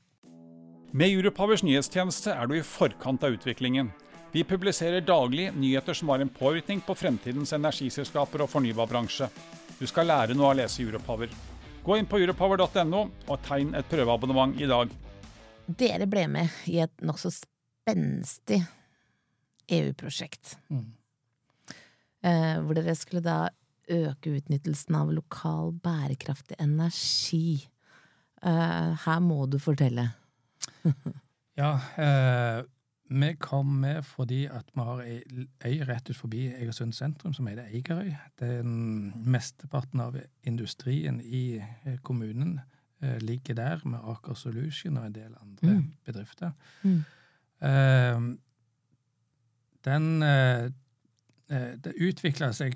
Med 0.92 1.12
Europowers 1.12 1.64
nyhetstjeneste 1.68 2.32
er 2.32 2.48
du 2.48 2.56
i 2.56 2.64
forkant 2.64 3.24
av 3.24 3.36
utviklingen. 3.36 3.90
Vi 4.32 4.46
publiserer 4.48 5.04
daglig 5.04 5.50
nyheter 5.56 5.94
som 5.94 6.10
har 6.10 6.24
en 6.24 6.32
påvirkning 6.32 6.80
på 6.82 6.96
fremtidens 6.96 7.52
energiselskaper 7.54 8.46
og 8.46 8.50
fornybarbransje. 8.50 9.28
Du 9.80 9.84
skal 9.88 10.08
lære 10.08 10.36
noe 10.36 10.48
av 10.48 10.56
å 10.56 10.60
lese 10.62 10.86
Europower. 10.86 11.32
Gå 11.84 12.00
inn 12.00 12.08
på 12.08 12.22
europower.no 12.24 13.04
og 13.04 13.44
tegn 13.48 13.76
et 13.76 13.92
prøveabonnement 13.92 14.56
i 14.64 14.68
dag. 14.68 14.96
Dere 15.68 16.08
ble 16.08 16.24
med 16.32 16.56
i 16.72 16.80
et 16.84 17.04
nokså 17.04 17.34
spenstig 17.36 18.64
EU-prosjekt. 19.72 20.58
Mm. 20.70 20.86
Eh, 22.26 22.60
hvor 22.64 22.78
dere 22.78 22.96
skulle 22.98 23.24
da 23.26 23.48
øke 23.88 24.38
utnyttelsen 24.38 24.96
av 25.00 25.12
lokal 25.16 25.72
bærekraftig 25.84 26.58
energi. 26.60 27.68
Eh, 28.44 28.96
her 29.06 29.20
må 29.24 29.46
du 29.46 29.60
fortelle. 29.62 30.10
ja, 31.62 31.78
eh, 31.98 32.64
vi 33.08 33.30
kom 33.40 33.78
med 33.82 34.04
fordi 34.04 34.46
at 34.52 34.74
vi 34.74 34.84
har 34.84 35.04
ei 35.06 35.46
øy 35.66 35.86
rett 35.88 36.10
ut 36.10 36.18
forbi 36.18 36.48
Egersund 36.50 36.94
sentrum 36.94 37.34
som 37.34 37.48
heter 37.48 37.70
Eigerøy. 37.72 38.12
Den 38.40 39.14
mesteparten 39.24 40.02
av 40.04 40.18
industrien 40.44 41.22
i 41.22 41.62
kommunen 42.04 42.60
ligger 43.22 43.54
der, 43.54 43.82
med 43.86 44.00
Aker 44.04 44.34
Solution 44.34 44.98
og 44.98 45.06
en 45.06 45.16
del 45.16 45.36
andre 45.38 45.78
mm. 45.78 45.94
bedrifter. 46.04 46.52
Mm. 46.82 47.04
Den 49.86 50.24
uh, 50.24 50.68
Det 51.48 51.94
utvikla 51.96 52.52
seg 52.56 52.76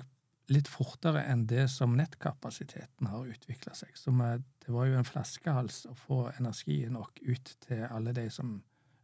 litt 0.52 0.68
fortere 0.68 1.22
enn 1.30 1.46
det 1.48 1.66
som 1.70 1.94
nettkapasiteten 1.96 3.08
har 3.10 3.28
utvikla 3.28 3.74
seg. 3.76 3.92
Så 3.96 4.12
det 4.12 4.72
var 4.72 4.88
jo 4.88 4.98
en 4.98 5.06
flaskehals 5.06 5.84
å 5.90 5.94
få 5.96 6.18
energi 6.38 6.82
nok 6.90 7.20
ut 7.22 7.54
til 7.66 7.84
alle 7.88 8.14
de 8.16 8.28
som 8.32 8.58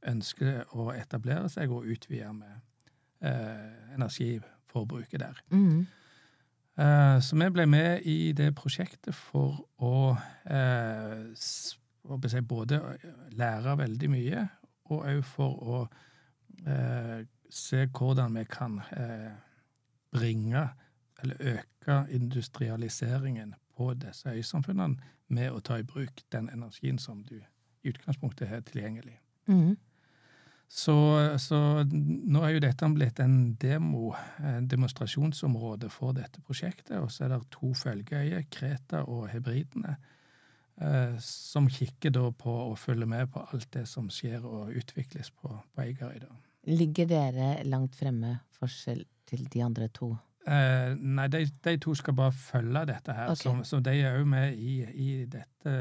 ønsker 0.08 0.64
å 0.76 0.90
etablere 0.94 1.48
seg 1.52 1.72
og 1.74 1.86
utvide 1.90 2.30
med 2.34 2.58
eh, 3.24 3.94
energiforbruket 3.96 5.22
der. 5.22 5.40
Mm. 5.50 5.86
Eh, 6.78 7.16
så 7.24 7.38
vi 7.38 7.50
ble 7.54 7.66
med 7.66 8.06
i 8.06 8.32
det 8.38 8.52
prosjektet 8.58 9.16
for 9.16 9.64
å, 9.82 10.14
eh, 10.46 11.24
si, 11.34 12.40
både 12.40 12.80
lære 13.34 13.78
veldig 13.78 14.10
mye, 14.10 14.44
og 14.88 15.02
òg 15.04 15.24
for 15.26 15.64
å 15.64 15.80
eh, 16.66 17.26
se 17.50 17.86
hvordan 17.86 18.36
vi 18.38 18.44
kan 18.50 18.80
eh, 18.92 19.32
bringe 20.12 20.68
eller 21.22 21.36
øke 21.40 21.98
industrialiseringen 22.14 23.54
på 23.76 23.92
disse 23.94 24.30
øysamfunnene 24.30 24.96
med 25.28 25.52
å 25.52 25.60
ta 25.60 25.78
i 25.78 25.86
bruk 25.86 26.22
den 26.32 26.48
energien 26.52 26.98
som 26.98 27.22
du 27.24 27.36
i 27.38 27.92
utgangspunktet 27.92 28.48
har 28.48 28.64
tilgjengelig. 28.66 29.18
Mm. 29.46 29.76
Så, 30.68 30.94
så, 31.40 31.58
nå 31.88 32.42
er 32.44 32.52
jo 32.52 32.60
dette 32.60 32.88
blitt 32.92 33.20
en 33.24 33.54
demo, 33.60 34.12
en 34.44 34.66
demonstrasjonsområde 34.68 35.88
for 35.92 36.12
dette 36.16 36.42
prosjektet. 36.44 36.98
Og 37.00 37.08
så 37.12 37.24
er 37.24 37.32
det 37.32 37.40
to 37.54 37.72
følgeøyer, 37.76 38.44
Kreta 38.52 39.00
og 39.08 39.30
Hebridene, 39.32 39.94
eh, 40.76 41.16
som 41.24 41.70
kikker 41.72 42.12
da 42.12 42.26
på 42.36 42.52
og 42.66 42.76
følger 42.80 43.08
med 43.08 43.32
på 43.32 43.46
alt 43.48 43.70
det 43.78 43.86
som 43.88 44.10
skjer 44.12 44.44
og 44.44 44.76
utvikles 44.76 45.32
på, 45.32 45.54
på 45.56 45.86
Eigerøy. 45.86 46.20
Ligger 46.68 47.08
dere 47.08 47.52
langt 47.64 47.96
fremme 47.96 48.38
forskjell 48.58 49.04
til 49.28 49.46
de 49.52 49.62
andre 49.64 49.88
to? 49.94 50.12
Eh, 50.48 50.94
nei, 50.96 51.26
de, 51.28 51.42
de, 51.64 51.76
to 51.82 51.94
skal 51.96 52.16
bare 52.16 52.32
følge 52.32 52.84
dette 52.88 53.12
her. 53.12 53.32
Okay. 53.32 53.42
Så, 53.42 53.70
så, 53.70 53.80
de 53.84 53.94
er 54.00 54.16
òg 54.16 54.28
med 54.28 54.56
i, 54.56 54.80
i, 54.88 55.08
dette 55.28 55.74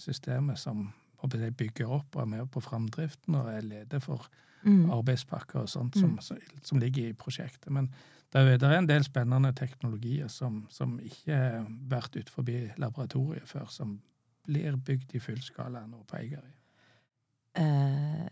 systemet 0.00 0.60
som 0.60 0.88
bygger 1.20 1.88
opp 1.88 2.16
og 2.16 2.22
er 2.22 2.30
med 2.34 2.46
på 2.52 2.62
framdriften 2.64 3.36
og 3.36 3.50
er 3.52 3.64
leder 3.64 4.00
for 4.00 4.28
mm. 4.62 4.90
arbeidspakker 4.92 5.62
og 5.62 5.68
sånt 5.68 5.98
som, 6.00 6.16
mm. 6.16 6.62
som, 6.62 6.80
ligger 6.80 7.10
i 7.10 7.16
prosjektet. 7.16 7.70
Men 7.72 7.90
det 8.32 8.40
er, 8.40 8.56
det 8.58 8.68
er 8.68 8.78
en 8.78 8.88
del 8.88 9.04
spennende 9.04 9.52
teknologier 9.56 10.28
som, 10.32 10.62
som 10.72 10.98
ikke 11.00 11.36
har 11.36 11.68
vært 11.90 12.16
utenfor 12.16 12.48
laboratoriet 12.80 13.48
før, 13.48 13.68
som 13.72 13.98
blir 14.48 14.76
bygd 14.76 15.14
i 15.16 15.20
fullskala 15.22 15.84
nå 15.86 16.04
på 16.08 16.20
Eigerøy. 16.20 16.56
Uh, 17.60 18.26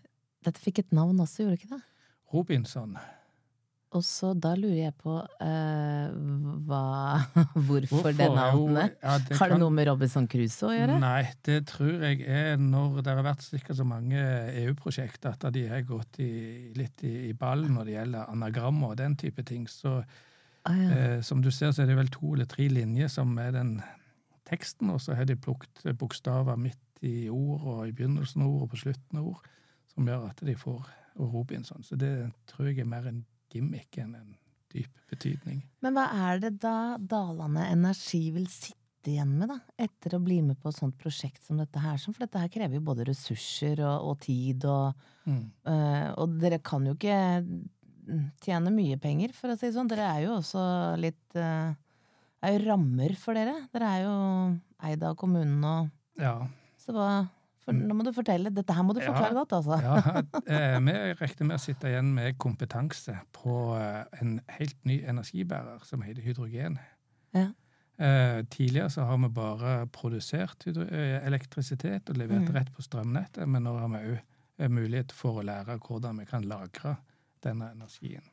dette 0.47 0.63
fikk 0.63 0.85
et 0.85 0.93
navn 0.95 1.21
også, 1.21 1.43
gjorde 1.43 1.57
det 1.57 1.63
ikke 1.63 1.77
det? 1.77 1.85
Robinson. 2.33 2.99
Og 3.97 4.03
så 4.05 4.35
da 4.37 4.51
lurer 4.59 4.91
jeg 4.91 4.95
på 5.01 5.15
uh, 5.17 6.09
hva, 6.69 6.81
hvorfor, 7.55 7.87
hvorfor 7.89 8.17
det 8.19 8.27
navnet? 8.37 8.99
Ja, 9.01 9.15
det 9.17 9.39
har 9.39 9.49
det 9.49 9.55
kan... 9.55 9.63
noe 9.63 9.73
med 9.73 9.89
Robinson 9.89 10.29
Crusoe 10.29 10.75
å 10.75 10.77
gjøre? 10.77 10.99
Nei, 11.01 11.23
det 11.49 11.63
tror 11.71 12.05
jeg 12.05 12.21
er 12.29 12.61
når 12.61 12.99
det 13.01 13.15
har 13.17 13.25
vært 13.25 13.47
sikkert 13.47 13.81
så 13.81 13.87
mange 13.89 14.21
EU-prosjekter 14.61 15.33
at 15.33 15.49
de 15.57 15.65
har 15.71 15.87
gått 15.89 16.21
i, 16.21 16.33
litt 16.77 17.01
i, 17.09 17.15
i 17.31 17.33
ball 17.39 17.65
når 17.65 17.89
det 17.89 17.97
gjelder 17.97 18.35
anagrammer 18.35 18.93
og 18.93 19.01
den 19.01 19.17
type 19.21 19.47
ting. 19.49 19.65
Så 19.73 19.95
ah, 20.03 20.77
ja. 20.77 20.91
uh, 20.93 21.17
som 21.25 21.41
du 21.41 21.49
ser, 21.49 21.73
så 21.73 21.87
er 21.87 21.89
det 21.89 21.97
vel 21.97 22.13
to 22.13 22.35
eller 22.37 22.51
tre 22.51 22.69
linjer 22.69 23.09
som 23.13 23.33
er 23.41 23.57
den 23.57 23.79
teksten, 24.49 24.93
og 24.93 25.01
så 25.01 25.17
har 25.17 25.25
de 25.29 25.37
plukket 25.41 25.89
bokstaver 25.97 26.61
midt 26.61 27.05
i 27.09 27.31
ord 27.33 27.65
og 27.65 27.83
i 27.89 27.97
begynnelsen 27.97 28.45
av 28.45 28.53
ord 28.53 28.69
og 28.69 28.73
på 28.75 28.85
slutten 28.85 29.21
av 29.21 29.33
ord, 29.33 29.51
som 29.95 30.09
gjør 30.09 30.29
at 30.29 30.45
de 30.45 30.61
får 30.61 30.89
Robinson. 31.19 31.85
Så 31.85 31.99
det 31.99 32.31
tror 32.51 32.71
jeg 32.71 32.83
er 32.83 32.91
mer 32.91 33.09
en 33.11 33.25
gimmick 33.53 33.99
enn 34.01 34.15
en 34.19 34.35
dyp 34.73 34.93
betydning. 35.11 35.63
Men 35.85 35.97
hva 35.97 36.09
er 36.29 36.43
det 36.43 36.59
da 36.63 36.99
Dalane 37.01 37.71
Energi 37.73 38.29
vil 38.35 38.47
sitte 38.53 38.77
igjen 39.09 39.31
med, 39.39 39.49
da, 39.49 39.57
etter 39.81 40.19
å 40.19 40.21
bli 40.21 40.43
med 40.45 40.59
på 40.61 40.69
et 40.69 40.77
sånt 40.77 40.99
prosjekt 41.01 41.41
som 41.47 41.61
dette 41.61 41.81
her? 41.81 41.97
For 42.03 42.21
dette 42.27 42.43
her 42.43 42.53
krever 42.53 42.77
jo 42.77 42.85
både 42.91 43.07
ressurser 43.09 43.81
og, 43.87 44.11
og 44.11 44.21
tid, 44.27 44.67
og, 44.69 45.09
mm. 45.25 45.43
øh, 45.73 46.07
og 46.21 46.39
dere 46.43 46.61
kan 46.65 46.87
jo 46.89 46.95
ikke 46.99 47.19
tjene 48.45 48.73
mye 48.73 48.99
penger, 49.01 49.33
for 49.37 49.53
å 49.53 49.57
si 49.57 49.69
det 49.69 49.77
sånn. 49.77 49.89
Dere 49.91 50.09
er 50.13 50.27
jo 50.27 50.37
også 50.39 50.63
litt 51.01 51.39
øh, 51.41 51.73
er 52.45 52.55
jo 52.55 52.65
rammer 52.67 53.17
for 53.19 53.39
dere. 53.39 53.57
Dere 53.73 53.95
er 53.97 54.05
jo 54.07 54.17
eid 54.89 55.05
av 55.05 55.17
kommunen 55.19 55.65
og 55.67 55.95
ja. 56.19 56.35
Så 56.79 56.95
hva 56.95 57.29
for, 57.69 57.77
nå 57.77 57.97
må 57.99 58.05
du 58.07 58.13
fortelle. 58.17 58.51
Dette 58.55 58.75
her 58.75 58.85
må 58.87 58.95
du 58.97 59.03
forklare 59.03 59.35
ja, 59.35 59.37
godt, 59.37 59.53
altså. 59.59 59.77
ja, 59.85 59.97
eh, 60.57 60.77
Vi 60.81 60.95
regner 61.21 61.49
med 61.51 61.59
å 61.59 61.63
sitte 61.63 61.91
igjen 61.91 62.13
med 62.17 62.39
kompetanse 62.41 63.15
på 63.37 63.57
eh, 63.77 64.05
en 64.23 64.39
helt 64.57 64.79
ny 64.89 65.03
energibærer 65.11 65.85
som 65.89 66.05
heter 66.07 66.25
hydrogen. 66.25 66.79
Ja. 67.37 67.51
Eh, 67.99 68.41
tidligere 68.49 68.91
så 68.95 69.05
har 69.09 69.21
vi 69.21 69.29
bare 69.35 69.75
produsert 69.93 70.65
elektrisitet 70.71 72.09
og 72.09 72.21
levert 72.21 72.47
mm. 72.47 72.55
rett 72.57 72.73
på 72.75 72.85
strømnettet, 72.87 73.45
men 73.51 73.67
nå 73.67 73.77
har 73.77 73.93
vi 73.93 74.03
òg 74.15 74.73
mulighet 74.75 75.13
for 75.15 75.39
å 75.39 75.47
lære 75.47 75.79
hvordan 75.85 76.23
vi 76.23 76.27
kan 76.31 76.47
lagre 76.49 76.97
denne 77.45 77.71
energien. 77.77 78.25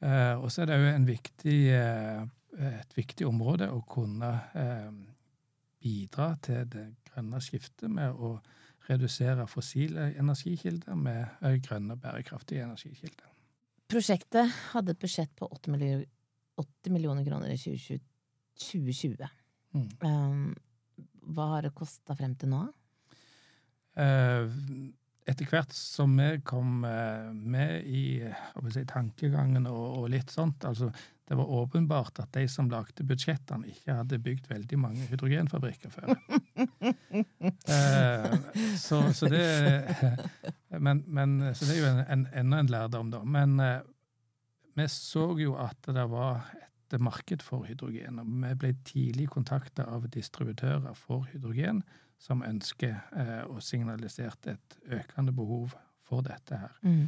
Og 0.00 0.48
så 0.50 0.62
er 0.64 0.70
det 0.70 0.78
òg 0.80 0.86
et 2.72 2.94
viktig 2.96 3.26
område 3.28 3.68
å 3.70 3.82
kunne 3.86 4.32
bidra 5.84 6.32
til 6.42 6.64
det 6.72 6.86
grønne 7.10 7.40
skiftet 7.44 7.90
med 7.92 8.14
å 8.14 8.36
redusere 8.88 9.46
fossile 9.50 10.10
energikilder 10.18 10.96
med 10.98 11.60
grønne 11.66 11.96
bærekraftige 12.00 12.64
energikilder. 12.64 13.28
Prosjektet 13.90 14.50
hadde 14.72 14.94
et 14.94 15.02
budsjett 15.02 15.32
på 15.38 15.48
80 15.50 15.74
millioner, 15.74 16.06
80 16.60 16.94
millioner 16.94 17.26
kroner 17.26 17.52
i 17.52 17.58
2020. 17.58 18.06
2020. 18.60 19.28
Mm. 19.74 19.88
Um, 20.04 20.54
hva 21.34 21.46
har 21.54 21.66
det 21.66 21.74
kosta 21.76 22.16
frem 22.18 22.34
til 22.38 22.52
nå? 22.52 22.64
Uh, 23.98 24.46
etter 25.30 25.48
hvert 25.48 25.72
som 25.76 26.12
vi 26.18 26.28
kom 26.46 26.84
eh, 26.88 27.30
med 27.32 27.86
i 27.86 28.02
si, 28.72 28.84
tankegangen 28.88 29.68
og, 29.70 30.00
og 30.00 30.06
litt 30.10 30.32
sånt 30.32 30.64
altså 30.66 30.88
Det 31.28 31.36
var 31.38 31.52
åpenbart 31.60 32.18
at 32.24 32.32
de 32.34 32.46
som 32.50 32.70
lagde 32.72 33.04
budsjettene, 33.06 33.68
ikke 33.70 33.94
hadde 34.00 34.18
bygd 34.18 34.48
veldig 34.50 34.78
mange 34.82 35.04
hydrogenfabrikker 35.12 35.92
før. 35.94 36.16
Eh, 37.70 38.34
så, 38.76 39.12
så, 39.12 39.28
det, 39.28 39.96
men, 40.68 41.04
men, 41.06 41.54
så 41.54 41.64
det 41.64 41.76
er 41.76 41.80
jo 41.80 41.90
en, 41.90 42.26
en, 42.32 42.52
en 42.56 42.70
lærdom, 42.70 43.10
da. 43.12 43.20
Men 43.24 43.60
eh, 43.60 43.80
vi 44.76 44.86
så 44.90 45.26
jo 45.38 45.54
at 45.60 45.86
det 45.86 46.06
var 46.10 46.48
et 46.90 47.00
marked 47.00 47.44
for 47.46 47.66
hydrogen. 47.68 48.18
og 48.18 48.30
Vi 48.44 48.52
ble 48.58 48.72
tidlig 48.86 49.28
kontakta 49.30 49.86
av 49.88 50.08
distributører 50.10 50.94
for 50.98 51.28
hydrogen 51.30 51.82
som 52.20 52.44
ønsker 52.44 52.96
eh, 53.16 53.42
og 53.48 53.62
signaliserte 53.64 54.56
et 54.56 54.78
økende 55.00 55.32
behov 55.36 55.76
for 56.04 56.26
dette 56.26 56.58
her. 56.64 56.74
Mm. 56.82 57.04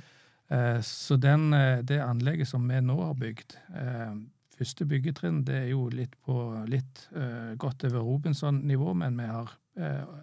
Eh, 0.52 0.80
så 0.86 1.18
den, 1.20 1.50
det 1.88 2.00
anlegget 2.04 2.48
som 2.48 2.64
vi 2.68 2.80
nå 2.80 2.96
har 3.02 3.18
bygd 3.18 3.58
eh, 3.74 4.14
Første 4.52 4.86
byggetrinn 4.88 5.42
det 5.48 5.56
er 5.56 5.70
jo 5.72 5.86
litt 5.92 6.14
på 6.26 6.36
litt 6.68 7.06
uh, 7.16 7.54
godt 7.60 7.86
over 7.88 8.04
Robinson-nivå, 8.04 8.92
men 9.00 9.16
vi 9.18 9.28
har 9.30 9.54
uh, 9.80 10.18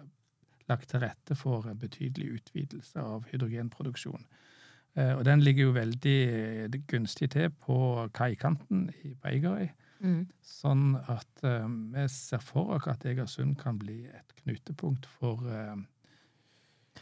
lagt 0.70 0.92
til 0.92 1.02
rette 1.02 1.36
for 1.38 1.66
en 1.70 1.80
betydelig 1.80 2.36
utvidelse 2.38 3.02
av 3.02 3.26
hydrogenproduksjon. 3.32 4.24
Uh, 4.98 5.14
og 5.18 5.24
den 5.26 5.42
ligger 5.42 5.68
jo 5.68 5.76
veldig 5.76 6.82
gunstig 6.90 7.32
til 7.34 7.50
på 7.66 8.08
kaikanten 8.16 8.88
i 9.04 9.14
Beigarøy. 9.18 9.70
Mm. 10.00 10.22
Sånn 10.40 10.94
at 11.12 11.42
vi 11.44 12.02
ser 12.08 12.40
for 12.40 12.70
oss 12.72 12.86
at 12.88 13.02
Egersund 13.04 13.58
kan 13.60 13.76
bli 13.76 14.06
et 14.08 14.30
knutepunkt 14.38 15.04
for 15.18 15.44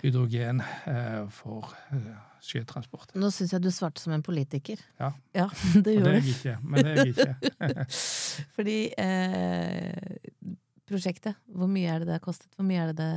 hydrogen 0.02 0.62
eh, 0.62 1.24
for 1.34 1.72
eh, 1.94 2.16
sjøtransport. 2.44 3.14
Nå 3.18 3.30
syns 3.34 3.54
jeg 3.54 3.64
du 3.64 3.70
svarte 3.74 4.02
som 4.02 4.14
en 4.14 4.24
politiker. 4.24 4.80
Ja. 5.00 5.12
Ja, 5.36 5.48
det 5.84 5.96
gjorde 5.96 6.18
du. 6.22 6.32
Men 6.62 6.84
det 6.86 6.94
er 6.94 7.00
jeg 7.02 7.14
ikke. 7.14 7.86
Fordi 8.56 8.78
eh, 9.04 10.18
prosjektet, 10.88 11.38
hvor 11.46 11.70
mye 11.70 11.94
er 11.94 12.02
det 12.02 12.10
det 12.10 12.18
har 12.18 12.24
kostet? 12.24 12.50
Hvor 12.56 12.68
mye 12.68 12.84
er 12.86 12.92
det 12.92 13.00
det 13.04 13.12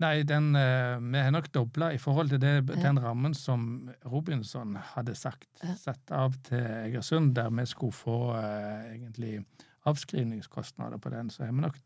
Nei, 0.00 0.22
den, 0.24 0.54
eh, 0.56 0.96
vi 0.96 1.20
har 1.20 1.32
nok 1.34 1.50
dobla 1.52 1.90
i 1.92 1.98
forhold 2.00 2.30
til 2.32 2.40
det, 2.40 2.54
den 2.80 2.96
rammen 3.04 3.34
som 3.36 3.90
Robinson 4.08 4.78
hadde 4.94 5.12
sagt, 5.12 5.50
satt 5.76 6.12
av 6.16 6.38
til 6.46 6.64
Egersund, 6.86 7.34
der 7.36 7.50
vi 7.52 7.66
skulle 7.68 7.92
få 7.92 8.16
eh, 8.38 8.94
egentlig 8.94 9.42
avskrivningskostnader 9.84 10.96
på 10.96 11.12
den. 11.12 11.28
Så 11.28 11.44
har 11.44 11.52
vi 11.52 11.66
nok 11.66 11.76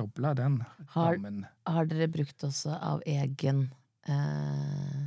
dobla 0.00 0.34
den 0.38 0.60
Har- 0.96 1.14
rammen. 1.14 1.44
Har 1.66 1.86
dere 1.90 2.08
brukt 2.08 2.44
også 2.48 2.74
av 2.80 3.02
egen 3.06 3.66
eh, 4.08 5.06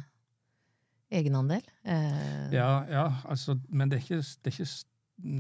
egenandel? 1.12 1.62
Eh, 1.84 2.52
Ja, 2.54 2.84
ja 2.90 3.06
altså, 3.30 3.58
men 3.70 3.90
det 3.90 4.00
er 4.00 4.06
ikke, 4.08 4.24
det 4.44 4.54
er 4.54 4.60
ikke 4.60 4.90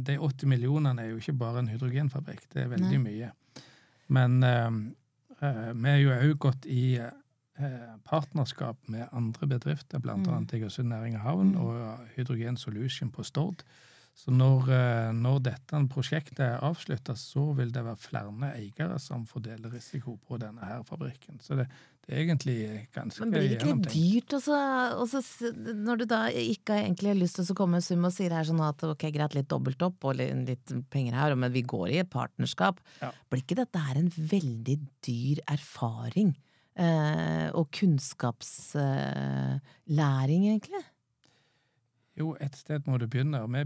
De 0.05 0.13
80 0.21 0.45
millionene 0.47 1.01
er 1.01 1.09
jo 1.09 1.17
ikke 1.17 1.33
bare 1.37 1.59
en 1.59 1.67
hydrogenfabrikk, 1.67 2.43
det 2.53 2.61
er 2.61 2.67
veldig 2.71 2.99
mye. 3.01 3.31
Men 4.13 4.35
eh, 4.45 4.69
eh, 5.41 5.71
vi 5.73 5.89
er 5.89 5.97
jo 5.97 6.11
òg 6.13 6.35
gått 6.45 6.67
i 6.69 6.83
eh, 7.01 7.95
partnerskap 8.05 8.77
med 8.87 9.07
andre 9.11 9.47
bedrifter, 9.49 9.99
blant 9.99 10.27
Mm. 10.29 10.45
Egersund 10.53 10.89
Næring 10.93 11.15
og 11.17 11.21
Havn 11.25 11.51
Mm. 11.55 11.57
og 11.65 11.99
Hydrogen 12.15 12.57
Solution 12.57 13.09
på 13.11 13.23
Stord. 13.25 13.63
Så 14.13 14.29
når, 14.29 14.67
eh, 14.69 15.11
når 15.17 15.39
dette 15.47 15.79
prosjektet 15.89 16.43
er 16.45 16.61
avslutta, 16.63 17.15
så 17.17 17.47
vil 17.57 17.71
det 17.73 17.81
være 17.81 17.97
flere 17.97 18.51
eiere 18.53 18.99
som 19.01 19.23
fordeler 19.25 19.73
risiko 19.73 20.19
på 20.21 20.37
denne 20.41 20.61
her 20.69 20.83
fabrikken. 20.85 21.39
Så 21.41 21.57
det, 21.57 21.65
det 22.05 22.13
er 22.13 22.21
egentlig 22.21 22.57
ganske 22.93 23.23
Men 23.23 23.33
blir 23.33 23.47
det 23.49 23.57
ikke 23.57 23.71
litt 23.71 23.89
dyrt 23.89 24.35
også, 24.37 24.59
også 25.01 25.51
når 25.81 26.03
du 26.03 26.05
da 26.13 26.21
ikke 26.29 26.77
egentlig 26.83 27.09
har 27.09 27.17
lyst 27.17 27.39
til 27.39 27.49
å 27.49 27.57
komme 27.57 27.79
med 27.79 27.87
sum 27.87 28.05
og 28.05 28.13
sier 28.13 28.37
her 28.37 28.45
sånn 28.47 28.61
at 28.63 28.85
ok, 28.85 29.07
greit, 29.15 29.37
litt 29.37 29.49
dobbelt 29.51 29.81
opp 29.87 30.05
og 30.05 30.21
litt, 30.21 30.75
penger 30.93 31.17
her, 31.17 31.33
men 31.39 31.55
vi 31.55 31.65
går 31.65 31.95
i 31.95 32.01
et 32.03 32.13
partnerskap. 32.13 32.83
Ja. 33.01 33.09
Blir 33.33 33.41
ikke 33.41 33.61
dette 33.63 33.81
her 33.81 33.97
en 33.97 34.13
veldig 34.13 34.77
dyr 35.07 35.41
erfaring? 35.57 36.35
Eh, 36.73 37.49
og 37.53 37.69
kunnskapslæring, 37.73 40.43
egentlig? 40.53 40.83
Jo, 42.17 42.33
et 42.41 42.55
sted 42.57 42.81
må 42.89 42.97
du 43.01 43.05
begynne. 43.09 43.41
og 43.41 43.49
Vi, 43.53 43.61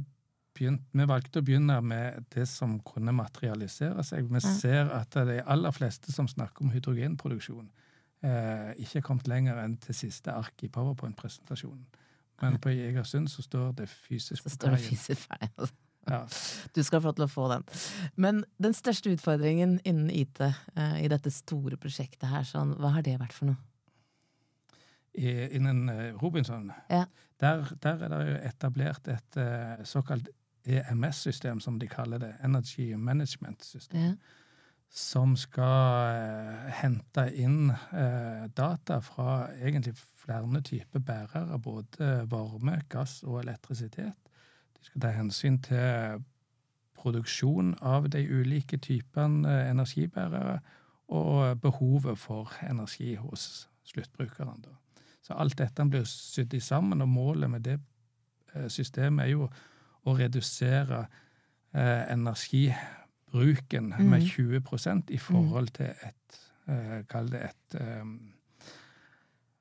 begynt, 0.58 0.84
vi 0.92 1.06
valgte 1.08 1.42
å 1.42 1.46
begynne 1.46 1.78
med 1.86 2.26
det 2.34 2.48
som 2.50 2.80
kunne 2.86 3.14
materialisere 3.16 4.04
seg. 4.06 4.28
Vi 4.34 4.42
ser 4.44 4.90
at 4.96 5.16
de 5.30 5.40
aller 5.46 5.76
fleste 5.76 6.14
som 6.14 6.28
snakker 6.30 6.66
om 6.66 6.74
hydrogenproduksjon, 6.74 7.70
eh, 8.26 8.74
ikke 8.82 9.00
er 9.02 9.06
kommet 9.06 9.30
lenger 9.30 9.62
enn 9.64 9.78
til 9.84 9.96
siste 9.96 10.34
ark 10.34 10.66
i 10.66 10.72
powerpoint-presentasjonen. 10.74 11.86
Men 12.42 12.58
på 12.62 12.70
Egersund 12.70 13.30
så 13.34 13.42
står 13.46 13.72
det 13.80 13.88
fysisk 13.90 14.46
på 14.46 14.54
står 14.54 14.76
det 14.76 14.82
fysisk 14.86 15.28
feil. 15.30 15.70
Ja. 16.08 16.22
Du 16.76 16.84
skal 16.88 17.02
få 17.04 17.12
til 17.18 17.26
å 17.26 17.28
få 17.32 17.50
den. 17.52 17.66
Men 18.16 18.44
den 18.64 18.76
største 18.78 19.12
utfordringen 19.12 19.80
innen 19.84 20.12
IT 20.14 20.40
eh, 20.40 21.00
i 21.04 21.10
dette 21.12 21.34
store 21.34 21.76
prosjektet 21.82 22.30
her, 22.32 22.46
sånn, 22.48 22.78
hva 22.80 22.94
har 22.96 23.04
det 23.04 23.18
vært 23.20 23.36
for 23.36 23.50
noe? 23.52 23.60
Innen 25.18 25.90
eh, 25.90 26.14
Robinson, 26.22 26.72
Ja. 26.94 27.06
der, 27.42 27.66
der 27.82 28.04
er 28.06 28.14
det 28.14 28.38
etablert 28.54 29.08
et 29.12 29.38
eh, 29.42 29.84
såkalt 29.84 30.30
EMS-system, 30.68 31.60
som 31.60 31.80
de 31.80 31.88
kaller 31.88 32.18
det. 32.18 32.34
Energy 32.44 32.94
Management 32.96 33.66
System. 33.66 34.00
Ja. 34.00 34.12
som 34.90 35.36
skal 35.36 36.16
eh, 36.16 36.72
hente 36.82 37.28
inn 37.36 37.70
eh, 37.72 38.48
data 38.56 39.00
fra 39.04 39.50
egentlig 39.60 39.96
flere 40.16 40.62
typer 40.62 41.00
bærere, 41.00 41.60
både 41.60 42.24
varme, 42.32 42.82
gass 42.90 43.24
og 43.24 43.42
elektrisitet. 43.44 44.16
De 44.78 44.86
skal 44.86 45.02
ta 45.02 45.12
hensyn 45.12 45.60
til 45.62 46.24
produksjon 46.98 47.76
av 47.82 48.10
de 48.10 48.24
ulike 48.24 48.78
typene 48.78 49.50
eh, 49.50 49.70
energibærere 49.72 50.60
og 51.08 51.60
behovet 51.62 52.20
for 52.20 52.52
energi 52.70 53.16
hos 53.16 53.70
sluttbrukeren. 53.88 54.66
Så 55.24 55.34
alt 55.34 55.58
dette 55.60 55.86
blir 55.88 56.04
sydd 56.08 56.56
sammen, 56.62 57.02
og 57.02 57.10
målet 57.10 57.50
med 57.50 57.64
det 57.64 57.80
systemet 58.72 59.26
er 59.26 59.30
jo 59.30 59.48
å 60.08 60.16
redusere 60.18 61.04
eh, 61.74 62.04
energibruken 62.14 63.94
med 63.98 64.24
Mhm. 64.24 64.30
20% 64.32 65.12
i 65.14 65.20
forhold 65.20 65.74
til 65.78 65.92
et 65.92 66.40
eh, 66.68 67.04
Kall 67.08 67.30
det 67.32 67.44
et 67.50 67.80
eh, 67.82 68.04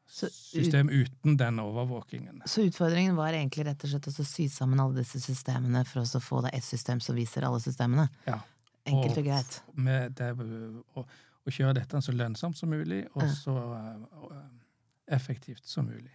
system 0.07 0.89
uten 0.89 1.37
den 1.37 1.59
overvåkingen. 1.61 2.43
Så 2.47 2.63
utfordringen 2.67 3.17
var 3.17 3.35
egentlig 3.35 3.67
rett 3.67 3.85
og 3.85 3.91
slett 3.91 4.09
å 4.09 4.25
sy 4.25 4.49
sammen 4.49 4.81
alle 4.81 5.03
disse 5.03 5.21
systemene 5.21 5.85
for 5.85 6.03
å 6.03 6.21
få 6.23 6.43
det 6.47 6.55
ett 6.57 6.65
system 6.65 7.01
som 7.05 7.19
viser 7.19 7.45
alle 7.47 7.61
systemene. 7.61 8.09
Ja. 8.27 8.41
Enkelt 8.87 9.19
og 9.19 9.25
greit. 9.27 9.63
Med 9.75 10.15
det, 10.19 10.31
å, 10.39 11.03
og, 11.03 11.51
kjøre 11.53 11.75
dette 11.81 12.01
så 12.03 12.15
lønnsomt 12.15 12.59
som 12.59 12.71
mulig, 12.71 13.05
og 13.15 13.27
så 13.35 13.57
eh, 13.77 14.47
effektivt 15.17 15.67
som 15.67 15.87
mulig. 15.91 16.13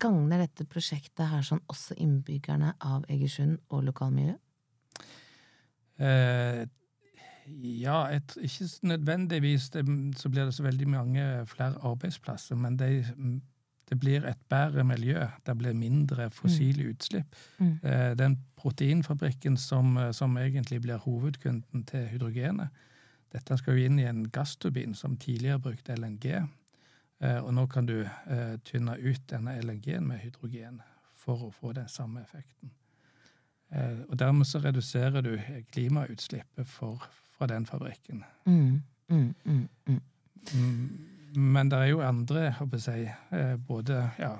Gagner 0.00 0.44
dette 0.44 0.64
prosjektet 0.68 1.26
her 1.28 1.42
sånn 1.46 1.62
også 1.72 1.96
innbyggerne 2.00 2.74
av 2.80 3.04
Egersund 3.12 3.58
og 3.68 3.84
lokalmiljøet? 3.88 4.40
Eh, 6.02 6.62
ja, 7.62 7.98
et, 8.14 8.36
ikke 8.40 8.68
nødvendigvis 8.82 9.70
det, 9.74 9.84
så 10.16 10.30
blir 10.30 10.44
det 10.44 10.54
så 10.54 10.62
veldig 10.62 10.88
mange 10.88 11.24
flere 11.46 11.78
arbeidsplasser, 11.82 12.56
men 12.56 12.78
det, 12.78 13.04
det 13.90 13.98
blir 14.00 14.24
et 14.26 14.38
bedre 14.48 14.84
miljø. 14.84 15.26
Det 15.46 15.58
blir 15.58 15.74
mindre 15.76 16.30
fossile 16.30 16.88
utslipp. 16.90 17.36
Mm. 17.58 17.78
Eh, 17.82 18.14
den 18.18 18.38
proteinfabrikken 18.56 19.56
som, 19.56 19.96
eh, 19.96 20.12
som 20.12 20.36
egentlig 20.36 20.80
blir 20.82 20.96
hovedkunden 20.96 21.84
til 21.84 22.06
hydrogenet, 22.06 22.68
dette 23.32 23.56
skal 23.56 23.76
jo 23.76 23.84
inn 23.84 23.98
i 23.98 24.08
en 24.08 24.26
gassturbin 24.30 24.94
som 24.94 25.16
tidligere 25.16 25.60
brukte 25.60 25.96
LNG. 25.96 26.48
Eh, 27.22 27.38
og 27.38 27.54
nå 27.54 27.66
kan 27.70 27.86
du 27.86 28.00
eh, 28.02 28.56
tynne 28.66 28.96
ut 28.98 29.22
denne 29.30 29.54
LNG-en 29.62 30.06
med 30.08 30.18
hydrogen 30.24 30.80
for 31.22 31.46
å 31.46 31.50
få 31.54 31.72
den 31.76 31.88
samme 31.88 32.24
effekten. 32.24 32.72
Eh, 33.70 34.00
og 34.08 34.18
dermed 34.18 34.48
så 34.48 34.58
reduserer 34.58 35.22
du 35.22 35.36
klimautslippet 35.72 36.68
for, 36.68 37.04
fra 37.36 37.46
den 37.46 37.66
fabrikken. 37.66 38.24
Mm, 38.44 38.82
mm, 39.08 39.34
mm, 39.44 39.68
mm. 39.86 40.00
Mm, 40.54 40.88
Men 41.36 41.70
det 41.70 41.78
er 41.78 41.92
jo 41.92 42.00
andre, 42.02 42.50
håper 42.58 42.82
jeg, 42.90 43.14
både 43.68 44.00
ja, 44.18 44.32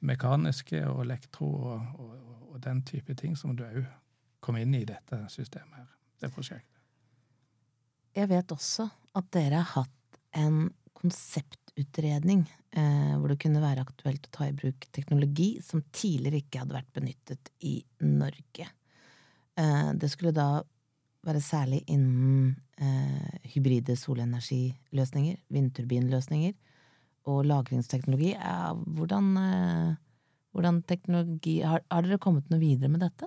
mekaniske 0.00 0.82
og 0.88 1.04
elektro 1.04 1.46
og, 1.46 1.86
og, 1.94 2.16
og 2.50 2.64
den 2.64 2.82
type 2.82 3.14
ting 3.14 3.36
som 3.38 3.54
du 3.56 3.62
òg 3.64 3.84
kom 4.42 4.58
inn 4.58 4.74
i 4.74 4.84
dette 4.84 5.22
systemet 5.30 5.78
her, 5.78 5.86
det 6.20 6.32
prosjektet. 6.34 6.74
Jeg 8.16 8.28
vet 8.28 8.52
også 8.52 8.88
at 9.14 9.30
dere 9.32 9.62
har 9.62 9.70
hatt 9.84 10.20
en 10.36 10.72
konsekvensutredning, 11.76 12.46
eh, 12.72 13.16
hvor 13.18 13.28
det 13.28 13.40
kunne 13.40 13.60
være 13.60 13.84
aktuelt 13.84 14.26
å 14.26 14.30
ta 14.32 14.46
i 14.46 14.52
bruk 14.52 14.86
teknologi 14.92 15.60
som 15.62 15.82
tidligere 15.92 16.40
ikke 16.40 16.60
hadde 16.60 16.74
vært 16.74 16.92
benyttet 16.92 17.50
i 17.60 17.84
Norge. 18.00 18.66
Eh, 19.56 19.92
det 19.94 20.10
skulle 20.10 20.32
da 20.32 20.62
være 21.22 21.40
særlig 21.40 21.84
innen 21.88 22.56
eh, 22.78 23.38
hybride 23.54 23.96
solenergiløsninger, 23.96 25.36
vindturbinløsninger 25.50 26.54
og 27.26 27.44
lagringsteknologi. 27.44 28.36
Hvordan, 28.94 29.96
hvordan 30.52 30.82
teknologi 30.82 31.60
har, 31.62 31.82
har 31.90 32.02
dere 32.02 32.18
kommet 32.18 32.48
noe 32.50 32.60
videre 32.60 32.88
med 32.88 33.00
dette? 33.02 33.26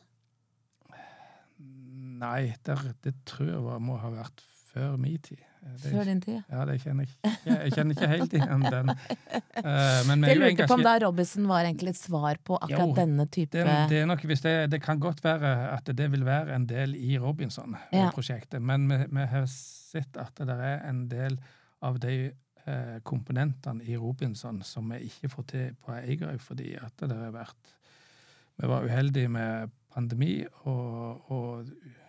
Nei, 1.60 2.56
det, 2.64 2.78
det 3.04 3.14
tror 3.26 3.52
jeg 3.52 3.84
må 3.84 3.98
ha 4.00 4.10
vært 4.10 4.42
før 4.72 4.96
min 4.96 5.20
tid. 5.20 5.49
Eh, 5.66 5.76
Det, 5.84 5.92
Før 5.92 6.04
din 6.08 6.22
tid? 6.22 6.42
Ja, 6.50 6.66
det 6.66 6.78
kjenner 6.84 7.06
jeg. 7.06 7.34
Jeg 7.46 7.74
kjenner 7.76 7.96
ikke 7.96 8.10
helt 8.14 8.34
igjen 8.40 8.66
den. 8.70 8.92
Eh, 9.60 10.02
men 10.08 10.24
Jeg 10.24 10.38
lurte 10.40 10.66
på 10.70 10.76
om 10.78 10.84
da 10.86 10.94
Robinson 11.04 11.48
var 11.50 11.66
egentlig 11.68 11.92
et 11.92 12.00
svar 12.00 12.38
på 12.48 12.56
akkurat 12.56 12.94
Jo, 12.94 12.96
denne 12.96 13.26
type 13.28 13.58
det, 13.60 13.74
det, 13.92 14.06
nok, 14.08 14.22
det, 14.24 14.54
det 14.72 14.80
kan 14.82 15.02
godt 15.04 15.20
være 15.24 15.50
at 15.74 15.90
det 15.98 16.08
vil 16.14 16.24
være 16.24 16.56
en 16.56 16.68
del 16.70 16.94
i 16.96 17.18
Robinson-prosjektet, 17.20 18.62
men 18.64 18.88
vi, 18.88 19.02
vi 19.12 19.26
har 19.34 19.50
sett 19.52 20.16
at 20.22 20.40
det 20.48 20.56
er 20.56 20.86
en 20.88 21.02
del 21.12 21.36
av 21.84 22.00
de 22.00 22.16
eh, 22.30 22.96
komponentene 23.04 23.84
i 23.84 23.98
Robinson 24.00 24.62
som 24.64 24.88
vi 24.94 25.10
ikke 25.10 25.34
får 25.34 25.50
til 25.52 25.76
på 25.84 25.98
Eigerøy, 25.98 26.40
fordi 26.40 26.78
at 26.80 26.96
det 27.04 27.20
har 27.20 27.36
vært 27.36 27.76
Vi 28.60 28.68
var 28.68 28.88
uheldige 28.88 29.30
med 29.32 29.76
pandemi 29.94 30.46
og, 30.70 31.32
og 31.32 31.66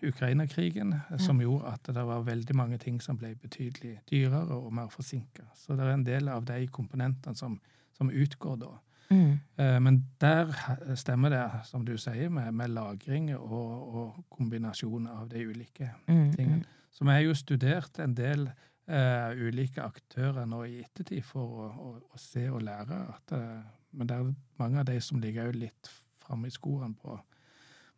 Ukraina-krigen, 0.07 0.95
som 1.19 1.41
gjorde 1.41 1.73
at 1.73 1.91
det 1.95 2.05
var 2.07 2.23
veldig 2.27 2.57
mange 2.57 2.79
ting 2.79 3.01
som 3.03 3.17
ble 3.19 3.35
betydelig 3.41 3.99
dyrere 4.11 4.57
og 4.57 4.73
mer 4.75 4.89
forsinka. 4.93 5.47
Så 5.57 5.77
det 5.77 5.87
er 5.87 5.95
en 5.95 6.07
del 6.07 6.29
av 6.29 6.45
de 6.49 6.67
komponentene 6.73 7.37
som, 7.37 7.59
som 7.97 8.11
utgår 8.11 8.57
da. 8.61 8.71
mm. 9.11 9.39
Eh, 9.57 9.79
Men 9.81 10.07
der 10.21 10.53
stemmer 10.97 11.31
det, 11.31 11.45
som 11.65 11.85
du 11.85 11.97
sier, 11.99 12.29
med, 12.29 12.53
med 12.53 12.69
lagring 12.71 13.33
og, 13.37 13.95
og 13.95 14.25
kombinasjon 14.31 15.07
av 15.07 15.29
de 15.29 15.47
ulike 15.47 15.91
Mm, 16.07 16.33
tingene. 16.33 16.65
Så 16.91 17.05
vi 17.05 17.11
har 17.11 17.21
jo 17.21 17.35
studert 17.35 17.99
en 17.99 18.15
del 18.15 18.49
uh, 18.91 19.31
ulike 19.39 19.83
aktører 19.83 20.47
nå 20.47 20.65
i 20.67 20.81
ettertid 20.83 21.23
for 21.25 21.43
å, 21.65 21.67
å, 21.71 21.91
å 22.15 22.19
se 22.19 22.49
og 22.51 22.63
lære. 22.67 22.97
At, 23.15 23.33
uh, 23.33 23.61
men 23.93 24.07
det 24.11 24.17
er 24.17 24.33
mange 24.59 24.81
av 24.81 24.85
de 24.89 25.01
som 25.01 25.21
ligger 25.23 25.47
jo 25.47 25.61
litt 25.63 25.91
framme 26.19 26.51
i 26.51 26.55
skoene 26.55 26.95
på, 26.99 27.15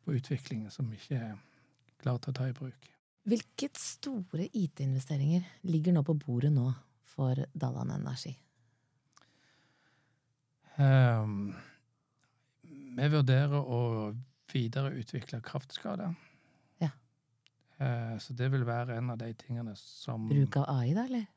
på 0.05 0.17
utviklingen, 0.19 0.71
som 0.71 0.88
ikke 0.93 1.19
er 1.19 1.37
klare 2.03 2.23
til 2.23 2.33
å 2.33 2.37
ta 2.38 2.49
i 2.51 2.57
bruk. 2.57 2.88
Hvilke 3.29 3.69
store 3.79 4.49
IT-investeringer 4.59 5.45
ligger 5.71 5.95
nå 5.95 6.03
på 6.07 6.17
bordet 6.19 6.51
nå 6.55 6.73
for 7.12 7.38
Dalland 7.55 7.95
Energi? 7.95 8.33
Um, 10.81 11.53
vi 12.97 13.09
vurderer 13.12 13.61
å 13.61 13.83
videreutvikle 14.53 15.38
kraftskader. 15.45 16.17
Ja. 16.83 16.91
Uh, 17.79 18.19
så 18.19 18.35
det 18.37 18.51
vil 18.53 18.67
være 18.67 18.99
en 18.99 19.12
av 19.15 19.21
de 19.21 19.31
tingene 19.38 19.77
som 19.79 20.27
Bruk 20.33 20.59
av 20.61 20.67
AI, 20.73 20.91
da, 20.97 21.07
eller? 21.07 21.29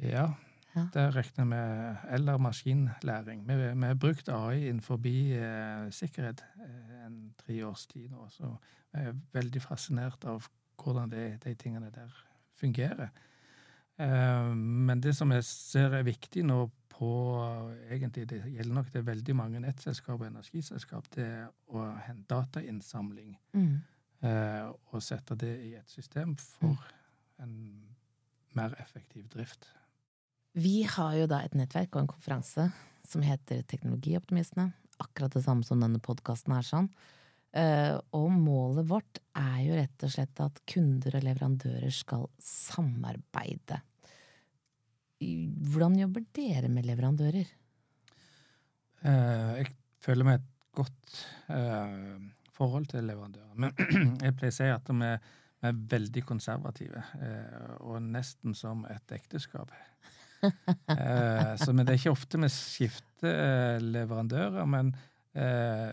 Ja, 0.00 0.30
Ja. 0.76 0.86
Der 0.94 1.14
regner 1.16 1.44
vi 1.44 1.48
med. 1.48 1.96
Eller 2.12 2.38
maskinlæring. 2.38 3.46
Vi, 3.48 3.54
vi 3.80 3.86
har 3.86 3.94
brukt 3.94 4.28
AI 4.28 4.68
innenfor 4.68 5.00
eh, 5.06 5.90
sikkerhet 5.90 6.44
eh, 6.60 7.06
en 7.06 7.34
tre 7.38 7.62
års 7.66 7.86
tid 7.86 8.10
nå, 8.10 8.28
så 8.30 8.56
jeg 8.92 9.06
er 9.08 9.16
veldig 9.32 9.62
fascinert 9.62 10.24
av 10.24 10.46
hvordan 10.82 11.10
de, 11.10 11.38
de 11.44 11.54
tingene 11.54 11.90
der 11.90 12.12
fungerer. 12.60 13.08
Eh, 13.98 14.52
men 14.56 15.00
det 15.00 15.14
som 15.16 15.32
jeg 15.32 15.44
ser 15.44 15.96
er 15.96 16.02
viktig 16.06 16.44
nå 16.44 16.66
på 16.96 17.08
egentlig, 17.90 18.28
Det 18.28 18.38
gjelder 18.44 18.74
nok 18.74 18.86
det 18.92 18.98
er 19.02 19.10
veldig 19.10 19.34
mange 19.36 19.60
nettselskap 19.60 20.20
og 20.20 20.26
energiselskap, 20.30 21.08
det 21.14 21.24
er 21.26 21.48
å 21.68 21.90
hente 22.06 22.28
datainnsamling 22.34 23.36
Mm. 23.52 23.80
eh, 24.22 24.70
og 24.92 25.02
sette 25.02 25.34
det 25.36 25.54
i 25.64 25.74
et 25.76 25.90
system 25.90 26.36
for 26.36 26.76
en 27.38 27.82
mer 28.54 28.72
effektiv 28.80 29.28
drift. 29.28 29.68
Vi 30.56 30.86
har 30.88 31.12
jo 31.18 31.26
da 31.28 31.42
et 31.44 31.54
nettverk 31.56 31.92
og 31.96 32.04
en 32.04 32.08
konferanse 32.14 32.70
som 33.06 33.24
heter 33.24 33.60
Teknologioptimistene. 33.68 34.70
Akkurat 35.04 35.34
det 35.36 35.44
samme 35.44 35.66
som 35.68 35.82
denne 35.82 36.00
podkasten 36.00 36.54
er 36.56 36.64
sånn. 36.64 36.88
Eh, 37.56 37.92
og 38.16 38.30
målet 38.32 38.88
vårt 38.88 39.20
er 39.36 39.60
jo 39.66 39.76
rett 39.76 40.06
og 40.06 40.12
slett 40.12 40.40
at 40.44 40.62
kunder 40.68 41.18
og 41.18 41.26
leverandører 41.26 41.92
skal 41.92 42.26
samarbeide. 42.40 43.82
Hvordan 45.20 46.00
jobber 46.00 46.24
dere 46.36 46.72
med 46.72 46.88
leverandører? 46.88 47.52
Eh, 49.04 49.52
jeg 49.60 49.72
føler 50.04 50.28
meg 50.28 50.40
et 50.40 50.50
godt 50.76 51.22
eh, 51.52 52.16
forhold 52.56 52.88
til 52.92 53.08
leverandører. 53.08 53.56
Men 53.60 53.76
jeg 54.24 54.36
pleier 54.40 54.56
å 54.56 54.58
si 54.62 54.72
at 54.72 54.92
vi 54.92 55.12
er 55.66 55.80
veldig 55.96 56.22
konservative, 56.28 57.00
og 57.80 57.96
nesten 58.04 58.52
som 58.54 58.84
et 58.92 59.12
ekteskap. 59.16 59.72
Eh, 60.96 61.52
så 61.60 61.72
men 61.72 61.86
det 61.86 61.94
er 61.94 62.00
ikke 62.00 62.14
ofte 62.14 62.40
vi 62.40 62.48
skifter 62.52 63.30
eh, 63.30 63.82
leverandører, 63.82 64.64
men 64.70 64.92
eh, 65.34 65.92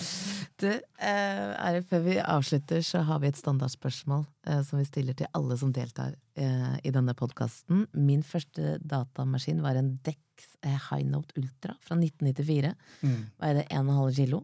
Du, 0.62 0.68
eh, 1.06 1.80
før 1.90 2.04
vi 2.06 2.18
avslutter, 2.20 2.82
så 2.86 3.04
har 3.08 3.22
vi 3.24 3.30
et 3.30 3.40
standardspørsmål 3.40 4.26
eh, 4.50 4.62
som 4.68 4.82
vi 4.82 4.88
stiller 4.88 5.18
til 5.18 5.30
alle 5.38 5.58
som 5.60 5.74
deltar 5.76 6.16
eh, 6.40 6.76
i 6.84 6.94
denne 6.94 7.16
podkasten. 7.18 7.86
Min 7.94 8.24
første 8.28 8.78
datamaskin 8.82 9.64
var 9.66 9.80
en 9.80 9.96
Dex 10.06 10.48
eh, 10.64 10.78
High 10.90 11.08
Note 11.10 11.36
Ultra 11.40 11.78
fra 11.84 11.98
1994. 12.00 12.74
Mm. 13.04 13.22
Veide 13.44 13.66
1,5 13.70 14.04
kilo. 14.18 14.44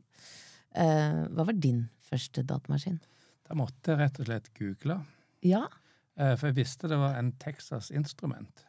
Eh, 0.75 1.21
hva 1.33 1.47
var 1.49 1.57
din 1.57 1.87
første 2.09 2.45
datamaskin? 2.45 2.99
Da 3.49 3.57
måtte 3.57 3.93
jeg 3.93 4.03
rett 4.03 4.19
og 4.21 4.29
slett 4.29 4.51
google. 4.59 4.99
Ja. 5.45 5.65
Eh, 6.19 6.35
for 6.35 6.51
jeg 6.51 6.59
visste 6.59 6.91
det 6.91 6.99
var 7.01 7.17
en 7.17 7.33
Texas 7.41 7.89
Instrument. 7.95 8.65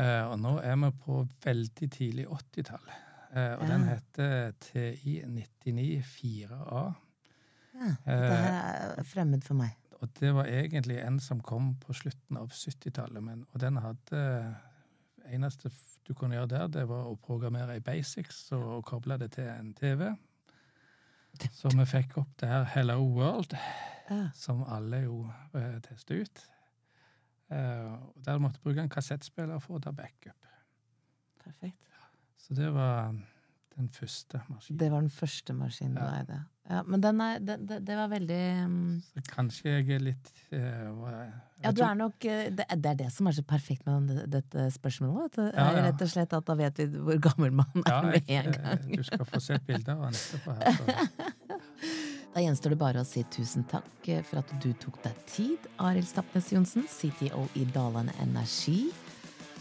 Eh, 0.00 0.24
og 0.24 0.38
nå 0.40 0.56
er 0.64 0.76
vi 0.80 0.90
på 1.04 1.22
veldig 1.44 1.88
tidlig 1.92 2.26
80-tall. 2.26 2.90
Eh, 3.30 3.52
og 3.60 3.66
den 3.68 3.84
heter 3.86 4.50
TI 4.60 5.20
99-4A. 5.26 6.80
ja. 7.74 7.92
Dette 8.06 8.40
her 8.42 8.96
er 8.98 9.06
fremmed 9.06 9.44
for 9.46 9.54
meg. 9.54 9.76
Og 10.00 10.08
det 10.20 10.32
var 10.34 10.48
egentlig 10.48 10.96
en 11.04 11.20
som 11.20 11.42
kom 11.44 11.74
på 11.82 11.92
slutten 11.92 12.38
av 12.40 12.50
70-tallet. 12.56 13.44
Og 13.52 13.60
den 13.60 13.76
hadde 13.84 14.22
eneste 15.30 15.70
du 16.08 16.14
kunne 16.16 16.34
gjøre 16.34 16.50
der, 16.50 16.70
det 16.74 16.86
var 16.88 17.06
å 17.06 17.18
programmere 17.22 17.76
i 17.76 17.84
basics 17.84 18.48
og, 18.56 18.80
koble 18.88 19.18
det 19.20 19.30
til 19.36 19.46
en 19.52 19.74
TV. 19.78 20.08
Så 21.54 21.70
vi 21.76 21.84
fikk 21.86 22.16
opp 22.18 22.32
det 22.40 22.48
her 22.50 22.64
Hello 22.72 22.98
World, 23.14 23.54
Ja. 24.10 24.30
som 24.34 24.64
alle 24.66 25.04
jo 25.04 25.30
tester 25.86 26.24
ut. 26.24 26.40
Eh, 27.50 27.92
der 28.24 28.38
måtte 28.42 28.60
bruke 28.64 28.82
en 28.82 28.88
kassettspiller 28.90 29.60
for 29.62 29.78
å 29.78 29.82
ta 29.82 29.92
backup. 29.92 30.46
Perfekt. 31.44 31.78
Så 32.40 32.54
det 32.58 32.70
var 32.74 33.12
den 33.76 33.88
første 33.88 34.40
maskinen. 34.50 34.78
Det 34.80 34.88
var 34.92 35.00
den 35.04 35.12
første 35.14 35.54
maskinen 35.56 35.94
du 35.96 36.02
eide. 36.04 36.40
Ja, 36.70 36.82
men 36.86 37.00
den 37.02 37.20
er, 37.24 37.38
det, 37.42 37.56
det, 37.66 37.78
det 37.88 37.94
var 37.98 38.10
veldig 38.12 38.40
um... 38.64 38.74
Så 39.02 39.22
kanskje 39.32 39.72
jeg 39.72 39.88
er 39.96 40.02
litt 40.04 40.28
uh, 40.52 40.58
jeg 40.60 41.30
Ja, 41.64 41.72
du 41.74 41.80
er 41.82 41.96
nok 41.98 42.26
eh, 42.30 42.44
Det, 42.54 42.66
det 42.78 42.90
er 42.92 42.98
det 43.00 43.08
som 43.10 43.26
er 43.26 43.34
så 43.34 43.42
perfekt 43.42 43.82
med 43.88 44.06
den- 44.12 44.30
dette 44.36 44.68
spørsmålet. 44.76 45.32
At. 45.40 45.40
Ja, 45.56 45.64
ja. 45.74 45.82
Rett 45.88 46.04
og 46.06 46.12
slett 46.12 46.36
at 46.36 46.46
da 46.46 46.54
vet 46.60 46.78
vi 46.78 46.86
hvor 47.08 47.18
gammel 47.26 47.56
man 47.62 47.82
er 47.82 47.90
Ja, 47.90 47.98
med 48.06 48.30
en 48.30 48.52
eh, 48.52 48.60
gang. 48.60 48.86
du 49.00 49.02
skal 49.08 49.26
få 49.32 49.40
se 49.42 49.58
bilder 49.66 49.96
av 49.96 50.04
han 50.10 50.14
etterpå. 50.20 50.56
her. 50.60 51.28
Da 52.30 52.38
gjenstår 52.44 52.70
det 52.76 52.78
bare 52.78 53.00
å 53.02 53.06
si 53.08 53.24
tusen 53.34 53.64
takk 53.66 54.06
eh, 54.12 54.20
for 54.22 54.38
at 54.44 54.52
du 54.62 54.68
tok 54.78 55.00
deg 55.02 55.16
tid, 55.26 55.64
Arild 55.82 56.06
Stapnes 56.06 56.52
Johnsen, 56.54 56.84
CTO 56.86 57.48
i 57.58 57.64
Dalane 57.74 58.14
Energi. 58.22 58.84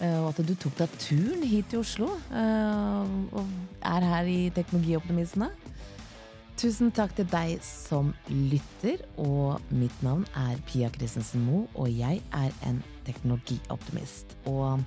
Eh, 0.01 0.19
Og 0.19 0.31
at 0.31 0.41
du 0.47 0.55
tok 0.55 0.77
deg 0.79 0.95
turen 1.01 1.43
hit 1.43 1.69
til 1.71 1.83
Oslo 1.83 2.09
eh, 2.31 3.13
og 3.35 3.45
er 3.85 4.07
her 4.11 4.29
i 4.29 4.39
Teknologioptimistene. 4.55 5.51
Tusen 6.59 6.89
takk 6.91 7.13
til 7.15 7.27
deg 7.31 7.61
som 7.63 8.09
lytter, 8.27 8.99
og 9.15 9.61
mitt 9.71 9.95
navn 10.03 10.25
er 10.35 10.57
Pia 10.67 10.89
Christensen 10.91 11.45
Moe, 11.45 11.69
og 11.79 11.87
jeg 11.87 12.19
er 12.35 12.51
en 12.67 12.81
teknologioptimist. 13.07 14.35
Og 14.51 14.83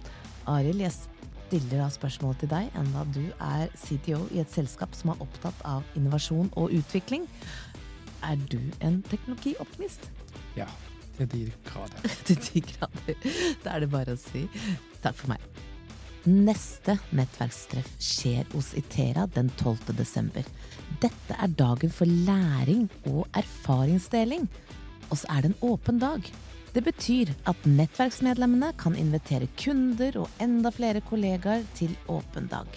Arild, 0.53 0.83
jeg 0.85 0.93
stiller 0.93 1.81
da 1.81 1.89
spørsmål 1.89 2.37
til 2.43 2.53
deg, 2.53 2.69
enda 2.77 3.07
du 3.17 3.25
er 3.41 3.73
CTO 3.77 4.21
i 4.37 4.43
et 4.45 4.53
selskap 4.53 4.93
som 4.99 5.15
er 5.15 5.25
opptatt 5.25 5.65
av 5.65 5.97
innovasjon 5.97 6.53
og 6.61 6.77
utvikling. 6.77 7.25
Er 8.21 8.37
du 8.53 8.61
en 8.85 9.01
teknologioptimist? 9.09 10.11
Ja, 10.61 10.69
til 11.17 11.29
de 11.33 11.43
grader. 11.67 12.15
Til 12.27 12.39
de 12.47 12.63
grader. 12.73 13.29
Da 13.65 13.77
er 13.77 13.85
det 13.85 13.91
bare 13.93 14.17
å 14.17 14.21
si 14.21 14.47
takk 15.03 15.17
for 15.19 15.33
meg. 15.35 15.43
Neste 16.23 16.95
nettverkstreff 17.11 17.89
skjer 17.99 18.47
hos 18.55 18.71
Itera 18.79 19.27
den 19.35 19.51
12. 19.59 19.91
desember. 19.99 20.47
Dette 21.03 21.35
er 21.35 21.57
dagen 21.59 21.91
for 21.91 22.07
læring 22.07 22.87
og 23.11 23.27
erfaringsdeling. 23.35 24.47
Og 25.11 25.19
så 25.19 25.29
er 25.35 25.43
det 25.43 25.51
en 25.51 25.65
åpen 25.73 25.99
dag. 26.03 26.29
Det 26.73 26.85
betyr 26.87 27.35
at 27.51 27.67
nettverksmedlemmene 27.69 28.71
kan 28.81 28.95
invitere 28.97 29.51
kunder 29.61 30.23
og 30.23 30.41
enda 30.41 30.71
flere 30.73 31.03
kollegaer 31.05 31.67
til 31.77 31.93
åpen 32.09 32.47
dag. 32.49 32.71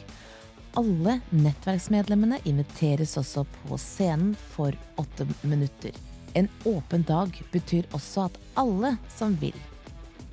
Alle 0.76 1.20
nettverksmedlemmene 1.32 2.42
inviteres 2.50 3.16
også 3.22 3.46
på 3.62 3.78
scenen 3.80 4.34
for 4.52 4.76
åtte 5.00 5.30
minutter. 5.46 5.96
En 6.36 6.50
åpen 6.68 7.04
dag 7.08 7.44
betyr 7.52 7.86
også 7.96 8.26
at 8.28 8.38
alle 8.60 8.98
som 9.16 9.38
vil, 9.40 9.56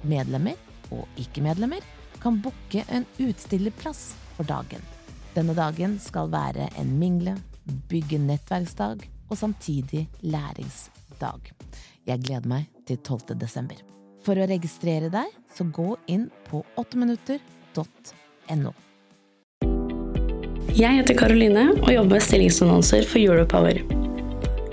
medlemmer 0.02 0.58
og 0.90 1.06
ikke-medlemmer, 1.22 1.78
kan 2.22 2.40
booke 2.42 2.82
en 2.90 3.06
utstillerplass 3.22 4.14
for 4.34 4.46
dagen. 4.48 4.82
Denne 5.36 5.54
dagen 5.54 6.00
skal 6.02 6.30
være 6.32 6.66
en 6.78 6.98
mingle, 6.98 7.36
bygge 7.90 8.18
nettverksdag 8.18 9.06
og 9.30 9.38
samtidig 9.38 10.08
læringsdag. 10.26 11.40
Jeg 12.06 12.18
gleder 12.26 12.50
meg 12.50 12.66
til 12.86 12.98
12. 12.98 13.38
desember. 13.38 13.78
For 14.26 14.34
å 14.38 14.46
registrere 14.50 15.10
deg, 15.10 15.26
så 15.54 15.64
gå 15.70 15.96
inn 16.10 16.30
på 16.50 16.66
8minutter.no. 16.82 18.74
Jeg 20.72 20.98
heter 20.98 21.14
Karoline 21.14 21.70
og 21.78 21.90
jobber 21.94 22.16
med 22.16 22.26
stillingsannonser 22.26 23.06
for 23.06 23.18
Europower. 23.22 23.82